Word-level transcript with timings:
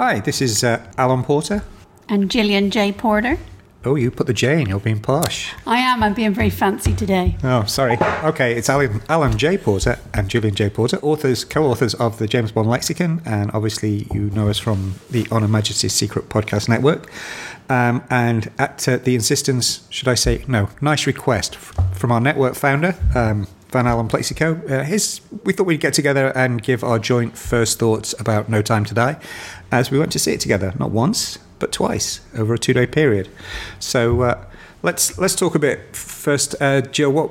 hi, 0.00 0.18
this 0.18 0.40
is 0.40 0.64
uh, 0.64 0.82
Alan 0.96 1.22
Porter. 1.22 1.62
And 2.08 2.30
Gillian 2.30 2.70
J. 2.70 2.90
Porter. 2.90 3.36
Oh, 3.84 3.96
you 3.96 4.10
put 4.10 4.26
the 4.26 4.32
J 4.32 4.62
in, 4.62 4.66
you're 4.66 4.80
being 4.80 4.98
posh. 4.98 5.52
I 5.66 5.76
am, 5.76 6.02
I'm 6.02 6.14
being 6.14 6.32
very 6.32 6.48
fancy 6.48 6.94
today. 6.94 7.36
Oh, 7.44 7.64
sorry. 7.64 7.98
Okay, 8.24 8.54
it's 8.54 8.70
Alan, 8.70 9.02
Alan 9.10 9.36
J. 9.36 9.58
Porter 9.58 9.98
and 10.14 10.30
Gillian 10.30 10.54
J. 10.54 10.70
Porter, 10.70 10.96
authors, 11.02 11.44
co 11.44 11.64
authors 11.66 11.92
of 11.94 12.18
the 12.18 12.26
James 12.26 12.50
Bond 12.50 12.70
Lexicon, 12.70 13.20
and 13.26 13.50
obviously 13.52 14.06
you 14.14 14.30
know 14.30 14.48
us 14.48 14.58
from 14.58 14.94
the 15.10 15.26
On 15.30 15.42
Her 15.42 15.48
Majesty's 15.48 15.92
Secret 15.92 16.30
Podcast 16.30 16.66
Network. 16.66 17.10
Um, 17.68 18.02
and 18.08 18.50
at 18.58 18.88
uh, 18.88 18.96
the 18.96 19.14
insistence, 19.14 19.86
should 19.90 20.08
I 20.08 20.14
say, 20.14 20.44
no, 20.48 20.70
nice 20.80 21.06
request 21.06 21.56
from 21.56 22.10
our 22.10 22.20
network 22.20 22.54
founder, 22.54 22.96
um, 23.14 23.46
Van 23.70 23.86
Allen 23.86 24.08
Plexico. 24.08 24.68
Uh, 24.68 24.82
his, 24.82 25.20
we 25.44 25.52
thought 25.52 25.66
we'd 25.66 25.80
get 25.80 25.94
together 25.94 26.36
and 26.36 26.62
give 26.62 26.82
our 26.82 26.98
joint 26.98 27.38
first 27.38 27.78
thoughts 27.78 28.14
about 28.18 28.48
No 28.48 28.62
Time 28.62 28.84
to 28.86 28.94
Die, 28.94 29.20
as 29.72 29.90
we 29.90 29.98
went 29.98 30.12
to 30.12 30.18
see 30.18 30.32
it 30.32 30.40
together, 30.40 30.74
not 30.78 30.90
once, 30.90 31.38
but 31.58 31.72
twice 31.72 32.20
over 32.36 32.54
a 32.54 32.58
two-day 32.58 32.86
period. 32.86 33.28
So 33.78 34.22
uh, 34.22 34.44
let's 34.82 35.18
let's 35.18 35.34
talk 35.34 35.54
a 35.54 35.58
bit 35.58 35.94
first, 35.94 36.54
uh, 36.60 36.80
Jill. 36.80 37.12
What 37.12 37.30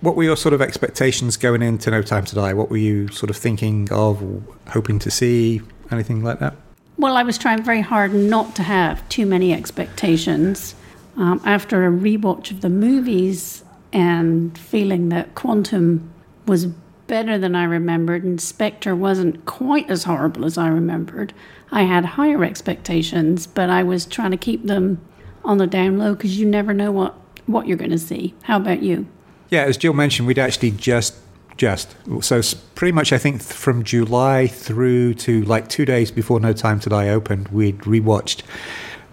what 0.00 0.14
were 0.16 0.22
your 0.22 0.36
sort 0.36 0.52
of 0.52 0.62
expectations 0.62 1.36
going 1.36 1.62
into 1.62 1.90
No 1.90 2.02
Time 2.02 2.24
to 2.26 2.34
Die? 2.34 2.52
What 2.54 2.70
were 2.70 2.76
you 2.76 3.08
sort 3.08 3.30
of 3.30 3.36
thinking 3.36 3.88
of, 3.90 4.22
hoping 4.68 4.98
to 5.00 5.10
see, 5.10 5.60
anything 5.90 6.22
like 6.22 6.38
that? 6.38 6.54
Well, 6.98 7.16
I 7.16 7.22
was 7.24 7.38
trying 7.38 7.62
very 7.62 7.80
hard 7.80 8.14
not 8.14 8.54
to 8.56 8.62
have 8.62 9.08
too 9.08 9.26
many 9.26 9.52
expectations. 9.52 10.74
Um, 11.16 11.40
after 11.44 11.84
a 11.84 11.90
rewatch 11.90 12.52
of 12.52 12.60
the 12.60 12.68
movies 12.68 13.64
and 13.92 14.56
feeling 14.56 15.08
that 15.08 15.34
Quantum 15.34 16.12
was 16.46 16.68
better 17.08 17.36
than 17.38 17.56
I 17.56 17.64
remembered 17.64 18.22
and 18.22 18.40
Spectre 18.40 18.94
wasn't 18.94 19.44
quite 19.46 19.90
as 19.90 20.04
horrible 20.04 20.44
as 20.44 20.56
I 20.56 20.68
remembered, 20.68 21.34
I 21.72 21.82
had 21.82 22.04
higher 22.04 22.44
expectations, 22.44 23.46
but 23.46 23.68
I 23.68 23.82
was 23.82 24.06
trying 24.06 24.30
to 24.30 24.36
keep 24.36 24.64
them 24.64 25.00
on 25.44 25.58
the 25.58 25.66
down 25.66 25.98
low 25.98 26.14
because 26.14 26.38
you 26.38 26.46
never 26.46 26.72
know 26.72 26.92
what, 26.92 27.14
what 27.46 27.66
you're 27.66 27.76
going 27.76 27.90
to 27.90 27.98
see. 27.98 28.34
How 28.42 28.58
about 28.58 28.82
you? 28.82 29.06
Yeah, 29.50 29.62
as 29.62 29.76
Jill 29.76 29.94
mentioned, 29.94 30.28
we'd 30.28 30.38
actually 30.38 30.70
just 30.70 31.16
just 31.56 31.96
so 32.20 32.40
pretty 32.76 32.92
much 32.92 33.12
I 33.12 33.18
think 33.18 33.42
from 33.42 33.82
July 33.82 34.46
through 34.46 35.14
to 35.14 35.42
like 35.42 35.68
two 35.68 35.84
days 35.84 36.12
before 36.12 36.38
No 36.38 36.52
Time 36.52 36.78
to 36.80 36.88
Die 36.88 37.08
opened, 37.08 37.48
we'd 37.48 37.78
rewatched 37.80 38.42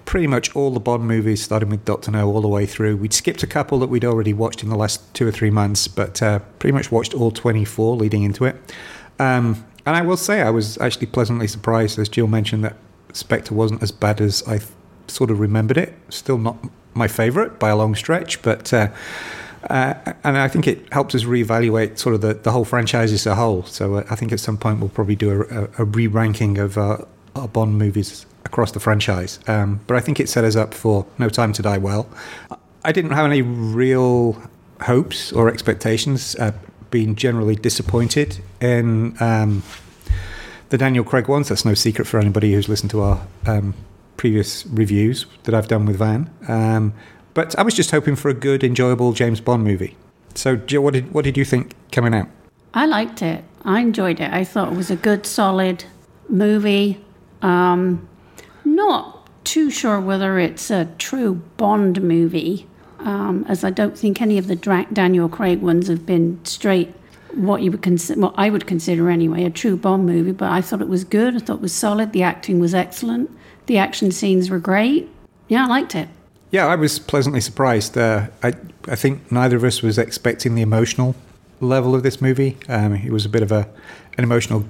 pretty 0.06 0.28
much 0.28 0.56
all 0.56 0.72
the 0.72 0.80
Bond 0.80 1.08
movies, 1.08 1.44
starting 1.44 1.70
with 1.70 1.84
Doctor 1.84 2.12
No 2.12 2.30
all 2.30 2.42
the 2.42 2.48
way 2.48 2.66
through. 2.66 2.98
We'd 2.98 3.14
skipped 3.14 3.44
a 3.44 3.48
couple 3.48 3.80
that 3.80 3.88
we'd 3.88 4.06
already 4.06 4.34
watched 4.34 4.64
in 4.64 4.70
the 4.70 4.76
last 4.76 5.14
two 5.14 5.28
or 5.28 5.32
three 5.32 5.50
months, 5.50 5.88
but 5.88 6.22
uh, 6.22 6.40
pretty 6.60 6.74
much 6.74 6.92
watched 6.92 7.14
all 7.14 7.32
24 7.32 7.96
leading 7.98 8.24
into 8.24 8.46
it. 8.46 8.56
Um, 9.20 9.66
and 9.86 9.96
I 9.96 10.02
will 10.02 10.18
say, 10.18 10.42
I 10.42 10.50
was 10.50 10.78
actually 10.78 11.08
pleasantly 11.08 11.48
surprised, 11.48 12.00
as 12.00 12.10
Jill 12.10 12.28
mentioned, 12.28 12.64
that 12.64 12.76
Spectre 13.14 13.54
wasn't 13.54 13.82
as 13.84 13.92
bad 13.92 14.22
as 14.22 14.44
I 14.44 14.58
th- 14.58 14.70
sort 15.08 15.32
of 15.32 15.40
remembered 15.40 15.78
it. 15.78 15.94
Still 16.10 16.38
not 16.38 16.58
my 16.94 17.08
favourite 17.08 17.60
by 17.60 17.70
a 17.70 17.76
long 17.76 17.96
stretch, 17.96 18.42
but. 18.42 18.74
Uh, 18.74 18.90
uh, 19.70 19.96
and 20.24 20.38
I 20.38 20.48
think 20.48 20.68
it 20.68 20.94
helps 20.94 21.16
us 21.16 21.24
reevaluate 21.24 21.98
sort 21.98 22.14
of 22.14 22.22
the, 22.22 22.36
the 22.36 22.52
whole 22.52 22.66
franchise 22.66 23.12
as 23.12 23.26
a 23.26 23.34
whole. 23.34 23.64
So 23.64 23.96
uh, 23.96 24.04
I 24.12 24.16
think 24.16 24.32
at 24.32 24.40
some 24.40 24.58
point 24.58 24.80
we'll 24.80 24.90
probably 24.90 25.16
do 25.16 25.42
a, 25.42 25.64
a, 25.64 25.70
a 25.80 25.86
re 25.86 26.06
ranking 26.06 26.60
of 26.60 26.78
uh, 26.78 27.00
our 27.36 27.48
Bond 27.48 27.80
movies 27.80 28.28
across 28.46 28.72
the 28.72 28.80
franchise. 28.80 29.40
Um, 29.48 29.82
but 29.88 29.98
I 29.98 30.00
think 30.00 30.20
it 30.20 30.30
set 30.30 30.44
us 30.44 30.56
up 30.56 30.74
for 30.74 31.06
No 31.18 31.30
Time 31.30 31.52
to 31.54 31.62
Die 31.62 31.78
well. 31.78 32.08
I 32.84 32.92
didn't 32.92 33.12
have 33.12 33.26
any 33.26 33.42
real 33.42 34.42
hopes 34.82 35.34
or 35.34 35.50
expectations, 35.50 36.36
uh, 36.36 36.52
being 36.92 37.16
generally 37.16 37.56
disappointed 37.56 38.40
in 38.62 39.22
um, 39.22 39.64
the 40.70 40.78
Daniel 40.78 41.04
Craig 41.04 41.28
ones. 41.28 41.50
That's 41.50 41.66
no 41.66 41.74
secret 41.74 42.06
for 42.06 42.20
anybody 42.20 42.54
who's 42.54 42.70
listened 42.70 42.92
to 42.92 43.02
our 43.02 43.28
um, 43.46 43.74
previous 44.18 44.66
reviews 44.68 45.26
that 45.44 45.56
I've 45.56 45.68
done 45.68 45.86
with 45.86 45.98
Van. 45.98 46.30
Um, 46.48 46.94
but 47.34 47.58
I 47.58 47.64
was 47.64 47.74
just 47.74 47.92
hoping 47.92 48.16
for 48.16 48.30
a 48.30 48.34
good, 48.34 48.64
enjoyable 48.64 49.14
James 49.14 49.42
Bond 49.42 49.64
movie. 49.64 49.98
So, 50.36 50.56
what 50.80 50.94
did, 50.94 51.14
what 51.14 51.26
did 51.26 51.38
you 51.38 51.46
think 51.46 51.74
coming 51.92 52.14
out? 52.14 52.28
I 52.74 52.86
liked 52.86 53.22
it. 53.22 53.44
I 53.64 53.80
enjoyed 53.80 54.20
it. 54.20 54.32
I 54.32 54.44
thought 54.44 54.72
it 54.72 54.76
was 54.76 54.92
a 54.92 54.96
good, 54.96 55.26
solid 55.26 55.86
movie. 56.30 57.04
Um, 57.42 58.08
not 58.76 59.28
too 59.46 59.70
sure 59.70 60.00
whether 60.00 60.40
it's 60.40 60.70
a 60.70 60.86
true 60.98 61.36
Bond 61.58 62.02
movie, 62.02 62.68
um, 63.00 63.46
as 63.48 63.64
I 63.64 63.70
don't 63.70 63.98
think 63.98 64.22
any 64.22 64.38
of 64.38 64.48
the 64.48 64.56
Daniel 64.56 65.30
Craig 65.30 65.62
ones 65.62 65.88
have 65.88 66.06
been 66.06 66.40
straight 66.44 66.94
what 67.34 67.62
you 67.62 67.70
would 67.72 67.82
consider, 67.82 68.20
what 68.20 68.34
I 68.38 68.50
would 68.50 68.66
consider 68.66 69.10
anyway, 69.10 69.44
a 69.44 69.50
true 69.50 69.76
Bond 69.78 70.06
movie. 70.06 70.32
But 70.32 70.52
I 70.52 70.62
thought 70.62 70.82
it 70.82 70.88
was 70.88 71.04
good. 71.04 71.36
I 71.36 71.40
thought 71.40 71.58
it 71.58 71.62
was 71.62 71.74
solid. 71.74 72.12
The 72.12 72.24
acting 72.24 72.60
was 72.60 72.74
excellent. 72.74 73.30
The 73.68 73.78
action 73.78 74.12
scenes 74.12 74.50
were 74.50 74.60
great. 74.60 75.10
Yeah, 75.48 75.66
I 75.66 75.68
liked 75.68 75.96
it. 75.96 76.08
Yeah, 76.52 76.68
I 76.68 76.76
was 76.76 77.00
pleasantly 77.00 77.42
surprised. 77.42 77.98
Uh, 77.98 78.28
I 78.42 78.54
I 78.88 78.96
think 78.96 79.32
neither 79.32 79.58
of 79.58 79.64
us 79.64 79.82
was 79.82 79.98
expecting 79.98 80.56
the 80.56 80.62
emotional 80.62 81.16
level 81.60 81.96
of 81.96 82.04
this 82.04 82.22
movie. 82.22 82.58
Um, 82.70 82.94
it 82.94 83.12
was 83.12 83.26
a 83.26 83.30
bit 83.30 83.44
of 83.44 83.52
a 83.52 83.68
an 84.18 84.24
emotional 84.24 84.66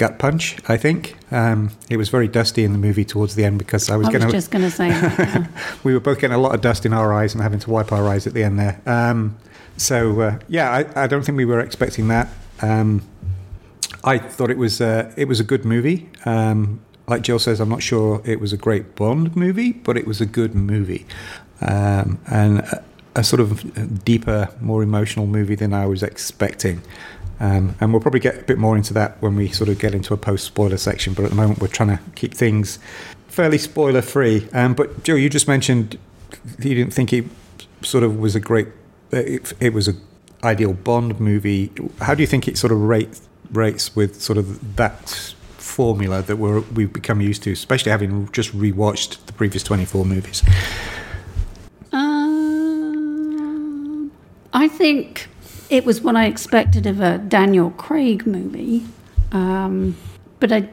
gut 0.00 0.18
punch. 0.18 0.56
I 0.66 0.78
think 0.78 1.14
um, 1.30 1.70
it 1.90 1.98
was 1.98 2.08
very 2.08 2.26
dusty 2.26 2.64
in 2.64 2.72
the 2.72 2.78
movie 2.78 3.04
towards 3.04 3.34
the 3.34 3.44
end 3.44 3.58
because 3.58 3.90
I 3.90 3.96
was, 3.96 4.08
I 4.08 4.12
was 4.12 4.18
gonna, 4.18 4.32
just 4.32 4.50
going 4.50 4.64
to 4.64 4.70
say 4.70 4.88
that, 4.88 5.18
yeah. 5.18 5.46
we 5.84 5.92
were 5.92 6.00
both 6.00 6.18
getting 6.18 6.34
a 6.34 6.40
lot 6.40 6.54
of 6.54 6.62
dust 6.62 6.86
in 6.86 6.94
our 6.94 7.12
eyes 7.12 7.34
and 7.34 7.42
having 7.42 7.58
to 7.60 7.70
wipe 7.70 7.92
our 7.92 8.08
eyes 8.08 8.26
at 8.26 8.32
the 8.32 8.42
end 8.42 8.58
there. 8.58 8.80
Um, 8.86 9.36
so 9.76 10.20
uh, 10.22 10.38
yeah, 10.48 10.70
I, 10.70 11.04
I 11.04 11.06
don't 11.06 11.22
think 11.22 11.36
we 11.36 11.44
were 11.44 11.60
expecting 11.60 12.08
that. 12.08 12.28
Um, 12.62 13.02
I 14.02 14.16
thought 14.16 14.50
it 14.50 14.56
was 14.56 14.80
uh, 14.80 15.12
it 15.18 15.28
was 15.28 15.38
a 15.38 15.44
good 15.44 15.66
movie. 15.66 16.08
Um, 16.24 16.80
like 17.06 17.20
Jill 17.20 17.38
says, 17.38 17.60
I'm 17.60 17.68
not 17.68 17.82
sure 17.82 18.22
it 18.24 18.40
was 18.40 18.54
a 18.54 18.56
great 18.56 18.96
Bond 18.96 19.36
movie, 19.36 19.72
but 19.72 19.98
it 19.98 20.06
was 20.06 20.22
a 20.22 20.26
good 20.26 20.54
movie, 20.54 21.06
um, 21.60 22.18
and 22.26 22.62
a, 23.14 23.24
sort 23.24 23.40
of 23.40 24.04
deeper, 24.04 24.48
more 24.60 24.82
emotional 24.82 25.26
movie 25.26 25.54
than 25.54 25.72
I 25.72 25.86
was 25.86 26.02
expecting. 26.02 26.82
Um, 27.40 27.74
and 27.80 27.92
we'll 27.92 28.02
probably 28.02 28.20
get 28.20 28.38
a 28.38 28.42
bit 28.42 28.58
more 28.58 28.76
into 28.76 28.92
that 28.94 29.20
when 29.22 29.34
we 29.34 29.48
sort 29.48 29.70
of 29.70 29.78
get 29.78 29.94
into 29.94 30.12
a 30.12 30.16
post 30.16 30.44
spoiler 30.44 30.76
section. 30.76 31.14
But 31.14 31.24
at 31.24 31.30
the 31.30 31.36
moment, 31.36 31.60
we're 31.60 31.68
trying 31.68 31.96
to 31.96 32.00
keep 32.14 32.34
things 32.34 32.78
fairly 33.28 33.58
spoiler 33.58 34.02
free. 34.02 34.46
Um, 34.52 34.74
but 34.74 35.02
Jill, 35.04 35.16
you 35.16 35.30
just 35.30 35.48
mentioned 35.48 35.98
you 36.58 36.74
didn't 36.74 36.92
think 36.92 37.12
it 37.12 37.24
sort 37.82 38.04
of 38.04 38.18
was 38.18 38.34
a 38.34 38.40
great. 38.40 38.68
It, 39.10 39.52
it 39.58 39.72
was 39.72 39.88
an 39.88 40.00
ideal 40.44 40.74
Bond 40.74 41.18
movie. 41.18 41.72
How 42.00 42.14
do 42.14 42.22
you 42.22 42.26
think 42.26 42.46
it 42.46 42.58
sort 42.58 42.72
of 42.72 42.80
rate, 42.80 43.18
rates 43.50 43.96
with 43.96 44.20
sort 44.20 44.38
of 44.38 44.76
that 44.76 45.34
formula 45.56 46.22
that 46.22 46.36
we're, 46.36 46.60
we've 46.60 46.92
become 46.92 47.20
used 47.20 47.42
to, 47.44 47.52
especially 47.52 47.90
having 47.90 48.30
just 48.32 48.52
rewatched 48.56 49.24
the 49.26 49.32
previous 49.32 49.62
24 49.62 50.04
movies? 50.04 50.42
I 54.52 54.68
think 54.68 55.28
it 55.68 55.84
was 55.84 56.00
what 56.00 56.16
I 56.16 56.26
expected 56.26 56.86
of 56.86 57.00
a 57.00 57.18
Daniel 57.18 57.70
Craig 57.70 58.26
movie. 58.26 58.86
Um, 59.32 59.96
but 60.40 60.50
I 60.52 60.68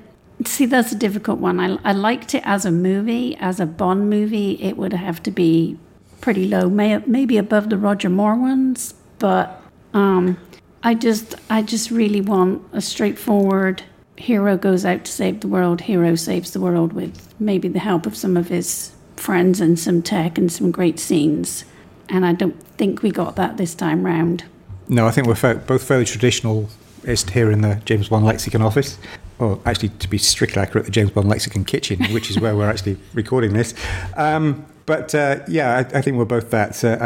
see 0.45 0.65
that's 0.65 0.91
a 0.91 0.95
difficult 0.95 1.39
one. 1.39 1.59
I, 1.59 1.77
I 1.83 1.93
liked 1.93 2.33
it 2.33 2.43
as 2.45 2.65
a 2.65 2.71
movie, 2.71 3.35
as 3.37 3.59
a 3.59 3.65
Bond 3.65 4.09
movie. 4.09 4.61
It 4.61 4.77
would 4.77 4.93
have 4.93 5.21
to 5.23 5.31
be 5.31 5.77
pretty 6.21 6.47
low, 6.47 6.69
may, 6.69 6.97
maybe 7.05 7.37
above 7.37 7.69
the 7.69 7.77
Roger 7.77 8.09
Moore 8.09 8.35
ones. 8.35 8.93
But 9.19 9.61
um, 9.93 10.37
I 10.83 10.95
just, 10.95 11.35
I 11.49 11.61
just 11.61 11.91
really 11.91 12.21
want 12.21 12.63
a 12.71 12.81
straightforward 12.81 13.83
hero 14.17 14.57
goes 14.57 14.83
out 14.83 15.05
to 15.05 15.11
save 15.11 15.41
the 15.41 15.47
world, 15.47 15.81
hero 15.81 16.15
saves 16.15 16.51
the 16.51 16.59
world 16.59 16.93
with 16.93 17.33
maybe 17.39 17.67
the 17.67 17.79
help 17.79 18.05
of 18.05 18.17
some 18.17 18.35
of 18.35 18.47
his 18.47 18.91
friends 19.15 19.61
and 19.61 19.79
some 19.79 20.01
tech 20.01 20.37
and 20.37 20.51
some 20.51 20.71
great 20.71 20.99
scenes. 20.99 21.63
And 22.09 22.25
I 22.25 22.33
don't 22.33 22.61
think 22.77 23.01
we 23.01 23.11
got 23.11 23.35
that 23.35 23.57
this 23.57 23.75
time 23.75 24.05
round. 24.05 24.45
No, 24.87 25.07
I 25.07 25.11
think 25.11 25.27
we're 25.27 25.55
both 25.55 25.83
fairly 25.83 26.05
traditionalist 26.05 27.29
here 27.31 27.51
in 27.51 27.61
the 27.61 27.81
James 27.85 28.09
Bond 28.09 28.25
Lexicon 28.25 28.61
office. 28.61 28.97
Or 29.39 29.59
actually, 29.65 29.89
to 29.89 30.07
be 30.07 30.17
strictly 30.17 30.61
accurate, 30.61 30.85
the 30.85 30.91
James 30.91 31.11
Bond 31.11 31.27
Lexicon 31.27 31.63
kitchen, 31.63 32.03
which 32.13 32.29
is 32.29 32.39
where 32.39 32.55
we're 32.55 32.69
actually 32.69 32.97
recording 33.13 33.53
this. 33.53 33.73
Um, 34.15 34.65
but 34.85 35.13
uh, 35.13 35.39
yeah, 35.47 35.75
I, 35.75 35.97
I, 35.97 36.01
think 36.01 36.17
we're 36.17 36.25
both 36.25 36.49
that. 36.51 36.73
So 36.73 36.97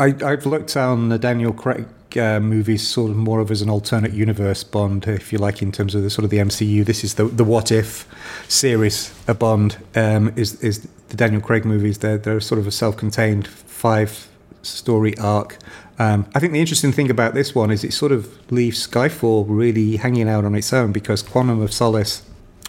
I, 0.00 0.04
I, 0.04 0.30
have 0.30 0.44
looked 0.44 0.76
on 0.76 1.08
the 1.08 1.18
Daniel 1.18 1.52
Craig 1.52 1.86
uh, 2.16 2.40
movies 2.40 2.86
sort 2.86 3.10
of 3.10 3.16
more 3.16 3.40
of 3.40 3.50
as 3.50 3.62
an 3.62 3.70
alternate 3.70 4.12
universe 4.12 4.64
Bond, 4.64 5.06
if 5.06 5.32
you 5.32 5.38
like, 5.38 5.62
in 5.62 5.72
terms 5.72 5.94
of 5.94 6.02
the 6.02 6.10
sort 6.10 6.24
of 6.24 6.30
the 6.30 6.38
MCU. 6.38 6.84
This 6.84 7.04
is 7.04 7.14
the 7.14 7.24
the 7.24 7.44
What 7.44 7.72
If 7.72 8.06
series. 8.48 9.14
A 9.28 9.34
Bond 9.34 9.78
um, 9.94 10.32
is 10.36 10.62
is 10.62 10.86
the 11.08 11.16
Daniel 11.16 11.40
Craig 11.40 11.64
movies. 11.64 11.98
They're 11.98 12.18
they're 12.18 12.40
sort 12.40 12.58
of 12.58 12.66
a 12.66 12.72
self-contained 12.72 13.46
five 13.46 14.28
story 14.62 15.16
arc. 15.18 15.58
Um, 15.98 16.26
I 16.34 16.40
think 16.40 16.52
the 16.52 16.60
interesting 16.60 16.92
thing 16.92 17.10
about 17.10 17.34
this 17.34 17.54
one 17.54 17.70
is 17.70 17.84
it 17.84 17.92
sort 17.92 18.10
of 18.12 18.50
leaves 18.50 18.86
Skyfall 18.86 19.44
really 19.46 19.96
hanging 19.96 20.28
out 20.28 20.44
on 20.44 20.54
its 20.54 20.72
own 20.72 20.92
because 20.92 21.22
Quantum 21.22 21.60
of 21.60 21.72
Solace 21.72 22.22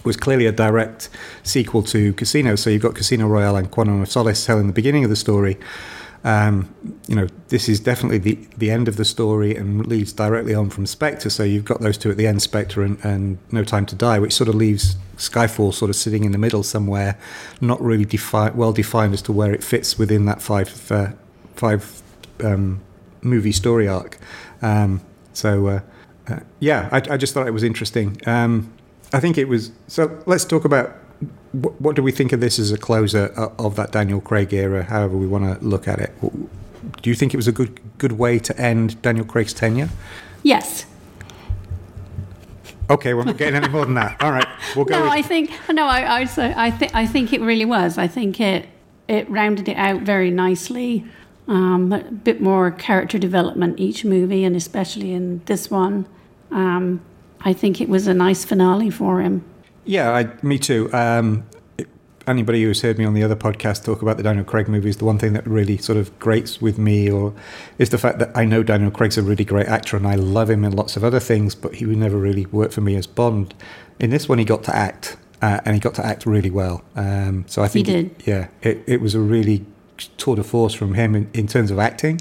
was 0.03 0.15
clearly 0.15 0.45
a 0.45 0.51
direct 0.51 1.09
sequel 1.43 1.81
to 1.83 2.13
Casino. 2.13 2.55
So 2.55 2.69
you've 2.69 2.83
got 2.83 2.93
Casino 2.93 3.27
Royale 3.27 3.55
and 3.55 3.71
Quantum 3.71 4.01
of 4.01 4.11
Solace 4.11 4.45
telling 4.45 4.67
the 4.67 4.73
beginning 4.73 5.03
of 5.03 5.09
the 5.09 5.15
story. 5.15 5.57
Um, 6.25 6.73
you 7.07 7.15
know, 7.15 7.27
this 7.49 7.69
is 7.69 7.79
definitely 7.79 8.17
the, 8.17 8.39
the 8.57 8.71
end 8.71 8.87
of 8.87 8.97
the 8.97 9.05
story 9.05 9.55
and 9.55 9.85
leads 9.85 10.11
directly 10.11 10.55
on 10.55 10.71
from 10.71 10.87
Spectre. 10.87 11.29
So 11.29 11.43
you've 11.43 11.65
got 11.65 11.81
those 11.81 11.99
two 11.99 12.09
at 12.09 12.17
the 12.17 12.25
end, 12.25 12.41
Spectre 12.41 12.81
and, 12.81 12.97
and 13.05 13.37
No 13.51 13.63
Time 13.63 13.85
to 13.85 13.95
Die, 13.95 14.17
which 14.17 14.33
sort 14.33 14.49
of 14.49 14.55
leaves 14.55 14.97
Skyfall 15.17 15.71
sort 15.71 15.89
of 15.89 15.95
sitting 15.95 16.23
in 16.23 16.31
the 16.31 16.39
middle 16.39 16.63
somewhere, 16.63 17.17
not 17.61 17.79
really 17.79 18.05
defi- 18.05 18.51
well 18.55 18.73
defined 18.73 19.13
as 19.13 19.21
to 19.21 19.31
where 19.31 19.53
it 19.53 19.63
fits 19.63 19.99
within 19.99 20.25
that 20.25 20.41
five 20.41 20.91
uh, 20.91 21.11
five 21.53 22.01
um, 22.43 22.81
movie 23.21 23.51
story 23.51 23.87
arc. 23.87 24.17
Um, 24.63 25.01
so 25.33 25.67
uh, 25.67 25.79
uh, 26.27 26.39
yeah, 26.59 26.89
I, 26.91 27.13
I, 27.13 27.17
just 27.17 27.33
thought 27.33 27.47
it 27.47 27.51
was 27.51 27.63
interesting. 27.63 28.19
Um, 28.25 28.73
I 29.13 29.19
think 29.19 29.37
it 29.37 29.47
was. 29.47 29.71
So 29.87 30.21
let's 30.25 30.43
talk 30.43 30.65
about 30.65 30.95
what, 31.53 31.95
do 31.95 32.03
we 32.03 32.11
think 32.11 32.33
of 32.33 32.39
this 32.39 32.59
as 32.59 32.71
a 32.71 32.77
closer 32.77 33.27
of 33.57 33.75
that 33.77 33.91
Daniel 33.91 34.19
Craig 34.19 34.53
era. 34.53 34.83
However, 34.83 35.15
we 35.17 35.27
want 35.27 35.59
to 35.59 35.65
look 35.65 35.87
at 35.87 35.99
it. 35.99 36.11
Do 37.01 37.09
you 37.09 37.15
think 37.15 37.33
it 37.33 37.37
was 37.37 37.47
a 37.47 37.51
good 37.51 37.79
good 37.97 38.13
way 38.13 38.39
to 38.39 38.59
end 38.59 39.01
Daniel 39.01 39.25
Craig's 39.25 39.53
tenure? 39.53 39.89
Yes. 40.43 40.85
Okay, 42.89 43.13
we're 43.13 43.23
not 43.23 43.37
getting 43.37 43.55
any 43.55 43.67
more 43.69 43.85
than 43.85 43.95
that. 43.95 44.21
All 44.21 44.31
right, 44.31 44.47
we'll 44.75 44.85
go. 44.85 44.99
No, 44.99 45.03
with... 45.05 45.13
I 45.13 45.21
think 45.21 45.51
no, 45.71 45.87
I 45.87 46.21
I, 46.21 46.67
I 46.67 46.71
think 46.71 46.93
I 46.93 47.07
think 47.07 47.33
it 47.33 47.41
really 47.41 47.65
was. 47.65 47.97
I 47.97 48.07
think 48.07 48.39
it 48.39 48.67
it 49.07 49.29
rounded 49.29 49.67
it 49.67 49.77
out 49.77 50.01
very 50.01 50.31
nicely. 50.31 51.05
Um, 51.47 51.93
a 51.93 51.99
bit 51.99 52.41
more 52.41 52.71
character 52.71 53.19
development 53.19 53.79
each 53.79 54.03
movie, 54.03 54.43
and 54.43 54.55
especially 54.55 55.13
in 55.13 55.41
this 55.45 55.69
one. 55.69 56.07
Um, 56.51 57.01
I 57.41 57.53
think 57.53 57.79
it 57.79 57.87
was 57.87 58.07
a 58.07 58.13
nice 58.13 58.45
finale 58.45 58.89
for 58.89 59.21
him. 59.21 59.43
Yeah, 59.85 60.11
I, 60.11 60.45
me 60.45 60.59
too. 60.59 60.91
Um, 60.93 61.45
anybody 62.27 62.63
who's 62.63 62.81
heard 62.81 62.97
me 62.97 63.05
on 63.05 63.13
the 63.13 63.23
other 63.23 63.35
podcast 63.35 63.83
talk 63.83 64.01
about 64.01 64.17
the 64.17 64.23
Daniel 64.23 64.45
Craig 64.45 64.67
movies, 64.67 64.97
the 64.97 65.05
one 65.05 65.19
thing 65.19 65.33
that 65.33 65.45
really 65.45 65.77
sort 65.77 65.97
of 65.97 66.17
grates 66.19 66.61
with 66.61 66.77
me 66.77 67.09
or 67.09 67.33
is 67.77 67.89
the 67.89 67.97
fact 67.97 68.19
that 68.19 68.35
I 68.35 68.45
know 68.45 68.63
Daniel 68.63 68.91
Craig's 68.91 69.17
a 69.17 69.23
really 69.23 69.45
great 69.45 69.67
actor 69.67 69.95
and 69.97 70.07
I 70.07 70.15
love 70.15 70.49
him 70.49 70.63
in 70.63 70.73
lots 70.73 70.97
of 70.97 71.03
other 71.03 71.19
things, 71.19 71.55
but 71.55 71.75
he 71.75 71.85
would 71.85 71.97
never 71.97 72.17
really 72.17 72.45
work 72.47 72.71
for 72.71 72.81
me 72.81 72.95
as 72.95 73.07
Bond. 73.07 73.53
In 73.99 74.09
this 74.09 74.27
one, 74.27 74.39
he 74.39 74.45
got 74.45 74.63
to 74.63 74.75
act, 74.75 75.17
uh, 75.41 75.61
and 75.65 75.75
he 75.75 75.79
got 75.79 75.93
to 75.95 76.05
act 76.05 76.25
really 76.25 76.49
well. 76.49 76.83
Um, 76.95 77.45
so 77.47 77.61
I 77.61 77.67
think, 77.67 77.87
he 77.87 77.93
did. 77.93 78.05
It, 78.05 78.27
yeah, 78.27 78.47
it, 78.61 78.83
it 78.87 79.01
was 79.01 79.15
a 79.15 79.19
really 79.19 79.65
tour 80.17 80.35
de 80.35 80.43
force 80.43 80.73
from 80.73 80.95
him 80.95 81.15
in, 81.15 81.29
in 81.33 81.47
terms 81.47 81.71
of 81.71 81.79
acting, 81.79 82.19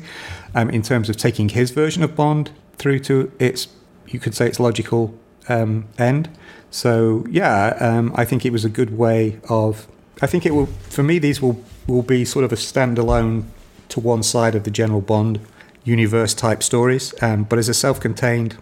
um, 0.55 0.71
in 0.71 0.83
terms 0.83 1.09
of 1.09 1.17
taking 1.17 1.49
his 1.49 1.71
version 1.71 2.03
of 2.03 2.15
Bond 2.15 2.53
through 2.77 3.01
to 3.01 3.33
its, 3.39 3.69
you 4.07 4.21
could 4.21 4.35
say, 4.35 4.47
its 4.47 4.61
logical 4.61 5.19
um, 5.49 5.87
end. 5.99 6.29
So 6.71 7.25
yeah, 7.29 7.77
um, 7.81 8.13
I 8.17 8.25
think 8.25 8.45
it 8.45 8.51
was 8.51 8.65
a 8.65 8.69
good 8.69 8.97
way 8.97 9.39
of. 9.49 9.87
I 10.23 10.27
think 10.27 10.47
it 10.47 10.53
will 10.53 10.67
for 10.67 11.03
me. 11.03 11.19
These 11.19 11.41
will 11.41 11.63
will 11.87 12.03
be 12.03 12.25
sort 12.25 12.45
of 12.45 12.53
a 12.53 12.57
standalone 12.57 13.45
to 13.91 14.01
one 14.01 14.23
side 14.23 14.55
of 14.55 14.65
the 14.65 14.71
general 14.71 15.01
Bond 15.01 15.41
universe 15.85 16.35
type 16.35 16.63
stories, 16.63 17.15
um, 17.23 17.45
but 17.45 17.59
as 17.59 17.69
a 17.69 17.75
self-contained 17.75 18.57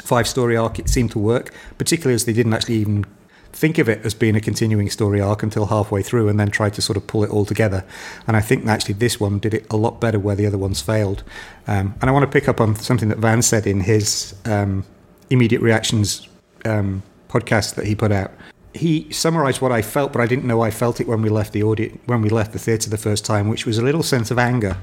five 0.00 0.28
story 0.28 0.56
arc, 0.56 0.78
it 0.78 0.88
seemed 0.88 1.10
to 1.10 1.18
work. 1.18 1.52
Particularly 1.76 2.14
as 2.14 2.24
they 2.24 2.32
didn't 2.32 2.54
actually 2.54 2.76
even 2.76 3.04
think 3.52 3.78
of 3.78 3.88
it 3.88 4.04
as 4.04 4.14
being 4.14 4.36
a 4.36 4.40
continuing 4.40 4.88
story 4.88 5.20
arc 5.20 5.42
until 5.42 5.66
halfway 5.66 6.02
through 6.02 6.28
and 6.28 6.38
then 6.38 6.50
tried 6.50 6.74
to 6.74 6.82
sort 6.82 6.96
of 6.96 7.06
pull 7.06 7.24
it 7.24 7.30
all 7.30 7.44
together. 7.44 7.84
And 8.26 8.36
I 8.36 8.40
think 8.40 8.66
actually 8.66 8.94
this 8.94 9.18
one 9.18 9.38
did 9.38 9.52
it 9.52 9.66
a 9.70 9.76
lot 9.76 10.00
better 10.00 10.18
where 10.18 10.36
the 10.36 10.46
other 10.46 10.58
ones 10.58 10.80
failed. 10.80 11.24
Um, 11.66 11.94
and 12.00 12.08
I 12.08 12.12
want 12.12 12.22
to 12.22 12.30
pick 12.30 12.48
up 12.48 12.60
on 12.60 12.76
something 12.76 13.08
that 13.08 13.18
Van 13.18 13.42
said 13.42 13.66
in 13.66 13.80
his 13.80 14.34
um, 14.44 14.84
immediate 15.30 15.60
reactions 15.62 16.28
um, 16.64 17.02
podcast 17.28 17.74
that 17.74 17.86
he 17.86 17.94
put 17.94 18.12
out. 18.12 18.32
He 18.74 19.10
summarised 19.12 19.60
what 19.60 19.72
I 19.72 19.82
felt, 19.82 20.12
but 20.12 20.20
I 20.20 20.26
didn't 20.26 20.44
know 20.44 20.60
I 20.60 20.70
felt 20.70 21.00
it 21.00 21.08
when 21.08 21.22
we 21.22 21.28
left 21.28 21.52
the 21.52 21.62
audience, 21.62 21.98
when 22.06 22.22
we 22.22 22.28
left 22.28 22.52
the 22.52 22.58
theatre 22.58 22.90
the 22.90 22.98
first 22.98 23.24
time, 23.24 23.48
which 23.48 23.66
was 23.66 23.78
a 23.78 23.82
little 23.82 24.02
sense 24.02 24.30
of 24.30 24.38
anger 24.38 24.76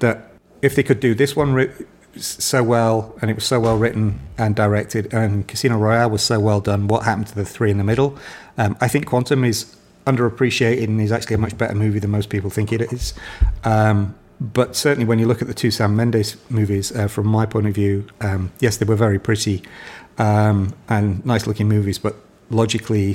that 0.00 0.32
if 0.62 0.74
they 0.74 0.82
could 0.82 1.00
do 1.00 1.14
this 1.14 1.36
one 1.36 1.72
so 2.16 2.62
well, 2.62 3.16
and 3.22 3.30
it 3.30 3.34
was 3.34 3.44
so 3.44 3.60
well 3.60 3.78
written 3.78 4.18
and 4.36 4.56
directed, 4.56 5.12
and 5.14 5.46
Casino 5.46 5.78
Royale 5.78 6.10
was 6.10 6.22
so 6.22 6.40
well 6.40 6.60
done, 6.60 6.88
what 6.88 7.04
happened 7.04 7.28
to 7.28 7.34
the 7.34 7.44
three 7.44 7.70
in 7.70 7.78
the 7.78 7.84
middle? 7.84 8.18
Um, 8.58 8.76
I 8.80 8.88
think 8.88 9.06
Quantum 9.06 9.44
is 9.44 9.76
underappreciated 10.06 10.84
and 10.84 11.00
is 11.00 11.12
actually 11.12 11.34
a 11.34 11.38
much 11.38 11.56
better 11.56 11.74
movie 11.74 11.98
than 11.98 12.10
most 12.10 12.28
people 12.28 12.50
think 12.50 12.72
it 12.72 12.80
is. 12.92 13.14
Um, 13.64 14.14
but 14.40 14.74
certainly, 14.74 15.06
when 15.06 15.18
you 15.18 15.26
look 15.26 15.42
at 15.42 15.48
the 15.48 15.54
two 15.54 15.70
Sam 15.70 15.94
Mendes 15.94 16.36
movies, 16.48 16.96
uh, 16.96 17.08
from 17.08 17.26
my 17.26 17.44
point 17.44 17.66
of 17.66 17.74
view, 17.74 18.06
um, 18.22 18.52
yes, 18.58 18.78
they 18.78 18.86
were 18.86 18.96
very 18.96 19.18
pretty 19.18 19.62
um, 20.16 20.74
and 20.88 21.24
nice 21.26 21.46
looking 21.46 21.68
movies, 21.68 21.98
but 21.98 22.16
logically, 22.48 23.14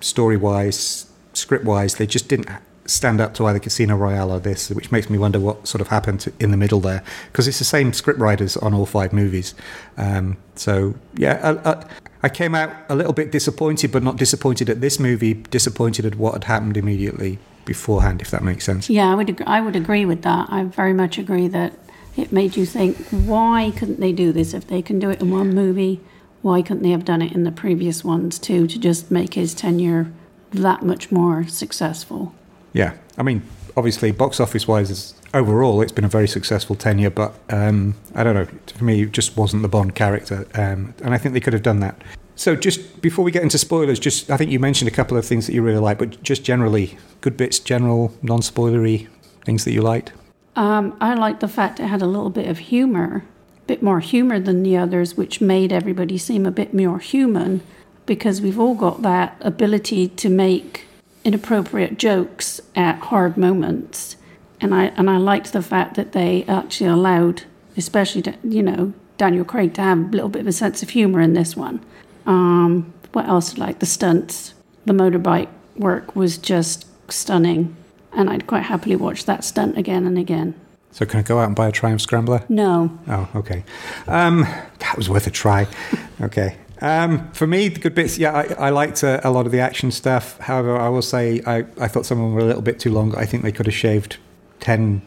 story 0.00 0.36
wise, 0.36 1.10
script 1.32 1.64
wise, 1.64 1.94
they 1.94 2.06
just 2.06 2.28
didn't 2.28 2.48
stand 2.84 3.20
up 3.20 3.34
to 3.34 3.46
either 3.46 3.58
Casino 3.58 3.96
Royale 3.96 4.30
or 4.32 4.38
this, 4.38 4.68
which 4.70 4.92
makes 4.92 5.08
me 5.08 5.16
wonder 5.16 5.40
what 5.40 5.66
sort 5.66 5.80
of 5.80 5.88
happened 5.88 6.32
in 6.38 6.50
the 6.50 6.56
middle 6.58 6.80
there, 6.80 7.02
because 7.32 7.48
it's 7.48 7.58
the 7.58 7.64
same 7.64 7.94
script 7.94 8.20
writers 8.20 8.56
on 8.58 8.74
all 8.74 8.86
five 8.86 9.14
movies. 9.14 9.54
Um, 9.96 10.36
so 10.56 10.94
yeah, 11.14 11.74
I, 12.22 12.28
came 12.28 12.54
out 12.54 12.70
a 12.88 12.96
little 12.96 13.12
bit 13.12 13.32
disappointed, 13.32 13.92
but 13.92 14.02
not 14.02 14.16
disappointed 14.16 14.68
at 14.68 14.80
this 14.80 14.98
movie, 15.00 15.34
disappointed 15.34 16.04
at 16.04 16.16
what 16.16 16.34
had 16.34 16.44
happened 16.44 16.76
immediately 16.76 17.38
beforehand, 17.66 18.22
if 18.22 18.30
that 18.30 18.42
makes 18.42 18.64
sense. 18.64 18.88
Yeah, 18.88 19.12
I 19.12 19.14
would 19.14 19.42
I 19.46 19.60
would 19.60 19.76
agree 19.76 20.06
with 20.06 20.22
that. 20.22 20.48
I 20.50 20.64
very 20.64 20.94
much 20.94 21.18
agree 21.18 21.48
that 21.48 21.74
it 22.16 22.32
made 22.32 22.56
you 22.56 22.64
think, 22.64 22.96
why 23.10 23.72
couldn't 23.76 24.00
they 24.00 24.12
do 24.12 24.32
this 24.32 24.54
if 24.54 24.66
they 24.66 24.80
can 24.80 24.98
do 24.98 25.10
it 25.10 25.20
in 25.20 25.30
one 25.30 25.54
movie? 25.54 26.00
why 26.46 26.62
couldn't 26.62 26.84
they 26.84 26.90
have 26.90 27.04
done 27.04 27.22
it 27.22 27.32
in 27.32 27.42
the 27.42 27.50
previous 27.50 28.04
ones 28.04 28.38
too 28.38 28.68
to 28.68 28.78
just 28.78 29.10
make 29.10 29.34
his 29.34 29.52
tenure 29.52 30.12
that 30.52 30.80
much 30.80 31.10
more 31.10 31.44
successful? 31.48 32.32
Yeah, 32.72 32.94
I 33.18 33.24
mean, 33.24 33.42
obviously, 33.76 34.12
box 34.12 34.38
office 34.38 34.68
wise, 34.68 35.14
overall, 35.34 35.82
it's 35.82 35.90
been 35.90 36.04
a 36.04 36.08
very 36.08 36.28
successful 36.28 36.76
tenure, 36.76 37.10
but 37.10 37.34
um, 37.50 37.96
I 38.14 38.22
don't 38.22 38.36
know, 38.36 38.46
for 38.76 38.84
me, 38.84 39.02
it 39.02 39.12
just 39.12 39.36
wasn't 39.36 39.62
the 39.62 39.68
Bond 39.68 39.96
character, 39.96 40.46
um, 40.54 40.94
and 41.02 41.12
I 41.12 41.18
think 41.18 41.32
they 41.32 41.40
could 41.40 41.52
have 41.52 41.64
done 41.64 41.80
that. 41.80 42.00
So, 42.36 42.54
just 42.54 43.00
before 43.00 43.24
we 43.24 43.32
get 43.32 43.42
into 43.42 43.58
spoilers, 43.58 43.98
just 43.98 44.30
I 44.30 44.36
think 44.36 44.50
you 44.50 44.60
mentioned 44.60 44.88
a 44.88 44.94
couple 44.94 45.16
of 45.16 45.24
things 45.24 45.46
that 45.46 45.54
you 45.54 45.62
really 45.62 45.78
like, 45.78 45.98
but 45.98 46.22
just 46.22 46.44
generally, 46.44 46.98
good 47.22 47.36
bits, 47.36 47.58
general, 47.58 48.12
non 48.22 48.40
spoilery 48.40 49.08
things 49.44 49.64
that 49.64 49.72
you 49.72 49.82
liked. 49.82 50.12
Um, 50.54 50.96
I 51.00 51.14
liked 51.14 51.40
the 51.40 51.48
fact 51.48 51.80
it 51.80 51.86
had 51.86 52.02
a 52.02 52.06
little 52.06 52.30
bit 52.30 52.46
of 52.46 52.58
humor 52.58 53.24
a 53.56 53.66
bit 53.66 53.82
more 53.82 54.00
humor 54.00 54.38
than 54.38 54.62
the 54.62 54.76
others, 54.76 55.16
which 55.16 55.40
made 55.40 55.72
everybody 55.72 56.16
seem 56.16 56.46
a 56.46 56.52
bit 56.52 56.72
more 56.72 57.00
human 57.00 57.62
because 58.06 58.40
we've 58.40 58.60
all 58.60 58.76
got 58.76 59.02
that 59.02 59.36
ability 59.40 60.06
to 60.06 60.28
make 60.28 60.84
inappropriate 61.24 61.98
jokes 61.98 62.60
at 62.76 62.98
hard 63.00 63.36
moments. 63.36 64.16
And 64.60 64.72
I 64.72 64.84
and 64.96 65.10
I 65.10 65.16
liked 65.16 65.52
the 65.52 65.62
fact 65.62 65.96
that 65.96 66.12
they 66.12 66.44
actually 66.44 66.88
allowed, 66.88 67.42
especially 67.76 68.22
you 68.44 68.62
know 68.62 68.92
Daniel 69.18 69.44
Craig, 69.44 69.74
to 69.74 69.82
have 69.82 69.98
a 69.98 70.02
little 70.02 70.28
bit 70.28 70.42
of 70.42 70.46
a 70.46 70.52
sense 70.52 70.82
of 70.82 70.90
humor 70.90 71.20
in 71.20 71.34
this 71.34 71.56
one. 71.56 71.84
Um, 72.26 72.92
what 73.12 73.26
else? 73.26 73.56
Like 73.56 73.78
the 73.78 73.86
stunts, 73.86 74.54
the 74.84 74.92
motorbike 74.92 75.48
work 75.76 76.14
was 76.14 76.38
just 76.38 76.86
stunning, 77.10 77.76
and 78.12 78.28
I'd 78.28 78.46
quite 78.46 78.64
happily 78.64 78.96
watch 78.96 79.24
that 79.24 79.44
stunt 79.44 79.78
again 79.78 80.06
and 80.06 80.18
again. 80.18 80.54
So 80.90 81.04
can 81.04 81.20
I 81.20 81.22
go 81.22 81.38
out 81.38 81.46
and 81.46 81.54
buy 81.54 81.68
a 81.68 81.72
Triumph 81.72 82.00
Scrambler? 82.00 82.42
No. 82.48 82.98
Oh, 83.06 83.28
okay. 83.36 83.64
Um, 84.06 84.46
that 84.78 84.94
was 84.96 85.10
worth 85.10 85.26
a 85.26 85.30
try. 85.30 85.66
okay. 86.22 86.56
Um, 86.80 87.30
for 87.32 87.46
me, 87.46 87.68
the 87.68 87.80
good 87.80 87.94
bits, 87.94 88.18
yeah, 88.18 88.32
I, 88.32 88.66
I 88.66 88.70
liked 88.70 89.02
uh, 89.04 89.20
a 89.22 89.30
lot 89.30 89.46
of 89.46 89.52
the 89.52 89.60
action 89.60 89.90
stuff. 89.90 90.38
However, 90.38 90.76
I 90.76 90.88
will 90.88 91.02
say 91.02 91.42
I, 91.46 91.66
I 91.78 91.88
thought 91.88 92.06
some 92.06 92.18
of 92.18 92.24
them 92.24 92.34
were 92.34 92.40
a 92.40 92.44
little 92.44 92.62
bit 92.62 92.80
too 92.80 92.90
long. 92.90 93.14
I 93.14 93.26
think 93.26 93.42
they 93.42 93.52
could 93.52 93.66
have 93.66 93.74
shaved 93.74 94.16
10, 94.60 95.02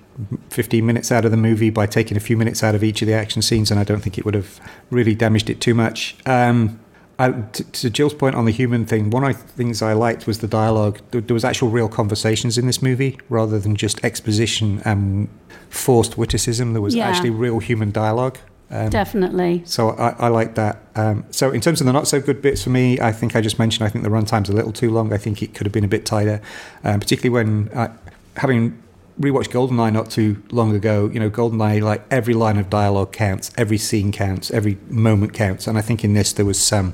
15 0.50 0.86
minutes 0.86 1.12
out 1.12 1.26
of 1.26 1.32
the 1.32 1.38
movie 1.38 1.70
by 1.70 1.86
taking 1.86 2.18
a 2.18 2.20
few 2.20 2.38
minutes 2.38 2.64
out 2.64 2.76
of 2.76 2.84
each 2.84 3.02
of 3.02 3.08
the 3.08 3.14
action 3.14 3.42
scenes, 3.42 3.72
and 3.72 3.80
I 3.80 3.84
don't 3.84 4.02
think 4.02 4.18
it 4.18 4.26
would 4.26 4.36
have 4.36 4.60
really 4.90 5.16
damaged 5.16 5.50
it 5.50 5.62
too 5.62 5.74
much. 5.74 6.16
Um, 6.26 6.79
I, 7.20 7.32
to, 7.32 7.64
to, 7.64 7.90
Jill's 7.90 8.14
point 8.14 8.36
on 8.36 8.46
the 8.46 8.52
human 8.52 8.86
thing, 8.86 9.10
one 9.10 9.26
of 9.26 9.38
the 9.38 9.54
things 9.54 9.82
I 9.82 9.92
liked 9.92 10.26
was 10.26 10.40
the 10.40 10.48
dialogue. 10.48 11.02
There, 11.12 11.20
there 11.20 11.34
was 11.34 11.44
actual 11.44 11.70
real 11.70 11.90
conversations 11.90 12.58
in 12.58 12.66
this 12.66 12.82
movie 12.82 13.20
rather 13.28 13.60
than 13.60 13.76
just 13.76 14.04
exposition 14.06 14.82
and 14.86 15.28
forced 15.70 16.18
witticism. 16.18 16.72
There 16.72 16.82
was 16.82 16.96
yeah. 16.96 17.10
actually 17.10 17.32
real 17.32 17.60
human 17.60 17.92
dialogue. 17.92 18.38
Um, 18.72 18.90
Definitely. 18.90 19.64
So 19.66 19.90
I, 19.90 20.10
I 20.12 20.28
like 20.30 20.56
that. 20.56 20.78
Um, 20.96 21.26
so 21.32 21.52
in 21.52 21.60
terms 21.60 21.82
of 21.82 21.88
the 21.88 21.94
not 21.94 22.08
so 22.08 22.22
good 22.22 22.42
bits 22.42 22.64
for 22.64 22.70
me, 22.70 23.00
I 23.02 23.12
think 23.12 23.36
I 23.36 23.42
just 23.42 23.60
mentioned 23.60 23.86
I 23.86 23.90
think 23.90 24.04
the 24.04 24.10
runtime's 24.10 24.50
a 24.50 24.54
little 24.54 24.72
too 24.72 24.90
long. 24.90 25.12
I 25.12 25.18
think 25.18 25.42
it 25.42 25.54
could 25.54 25.66
have 25.66 25.74
been 25.74 25.84
a 25.84 25.90
bit 25.90 26.06
tighter, 26.06 26.42
um, 26.84 27.00
particularly 27.00 27.32
when 27.32 27.70
uh, 27.78 27.92
having 28.38 28.82
rewatched 29.20 29.50
Goldeneye 29.50 29.92
not 29.92 30.10
too 30.10 30.42
long 30.52 30.76
ago. 30.76 31.10
You 31.12 31.20
know, 31.20 31.30
Goldeneye 31.30 31.82
like 31.82 32.04
every 32.10 32.34
line 32.34 32.58
of 32.58 32.70
dialogue 32.70 33.12
counts, 33.12 33.52
every 33.58 33.78
scene 33.78 34.12
counts, 34.12 34.52
every 34.52 34.78
moment 34.90 35.34
counts, 35.34 35.68
and 35.68 35.78
I 35.78 35.82
think 35.82 36.04
in 36.04 36.14
this 36.14 36.34
there 36.34 36.46
was 36.46 36.62
some 36.62 36.94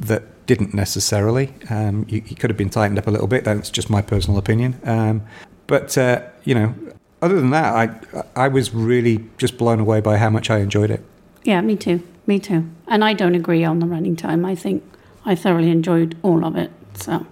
that 0.00 0.46
didn't 0.46 0.74
necessarily. 0.74 1.54
Um, 1.70 2.04
you, 2.08 2.22
you, 2.26 2.34
could 2.34 2.50
have 2.50 2.56
been 2.56 2.70
tightened 2.70 2.98
up 2.98 3.06
a 3.06 3.10
little 3.10 3.28
bit. 3.28 3.44
That's 3.44 3.70
just 3.70 3.88
my 3.88 4.02
personal 4.02 4.38
opinion. 4.38 4.80
Um, 4.84 5.22
but 5.66 5.96
uh, 5.96 6.22
you 6.44 6.54
know, 6.54 6.74
other 7.20 7.36
than 7.36 7.50
that, 7.50 7.74
I 7.74 8.22
I 8.34 8.48
was 8.48 8.74
really 8.74 9.24
just 9.38 9.56
blown 9.56 9.80
away 9.80 10.00
by 10.00 10.16
how 10.18 10.30
much 10.30 10.50
I 10.50 10.58
enjoyed 10.58 10.90
it. 10.90 11.04
Yeah, 11.44 11.60
me 11.60 11.76
too. 11.76 12.02
Me 12.26 12.38
too. 12.38 12.68
And 12.86 13.04
I 13.04 13.14
don't 13.14 13.34
agree 13.34 13.64
on 13.64 13.80
the 13.80 13.86
running 13.86 14.16
time. 14.16 14.44
I 14.44 14.54
think 14.54 14.82
I 15.24 15.34
thoroughly 15.34 15.70
enjoyed 15.70 16.16
all 16.22 16.44
of 16.44 16.56
it. 16.56 16.70
So. 16.94 17.26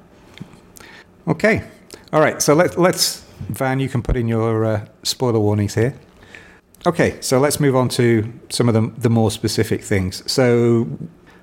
Okay. 1.29 1.65
All 2.13 2.21
right. 2.21 2.43
So 2.43 2.55
let, 2.55 2.79
let's 2.79 3.25
Van, 3.49 3.81
you 3.81 3.89
can 3.89 4.03
put 4.03 4.17
in 4.17 4.29
your 4.29 4.65
uh, 4.65 4.87
spoiler 5.03 5.41
warnings 5.41 5.75
here. 5.75 5.95
Okay, 6.87 7.21
so 7.21 7.39
let's 7.39 7.61
move 7.61 7.77
on 7.77 7.89
to 7.91 8.33
some 8.49 8.69
of 8.69 8.75
the, 8.75 8.91
the 9.01 9.11
more 9.11 9.31
specific 9.31 9.83
things. 9.83 10.31
So 10.31 10.89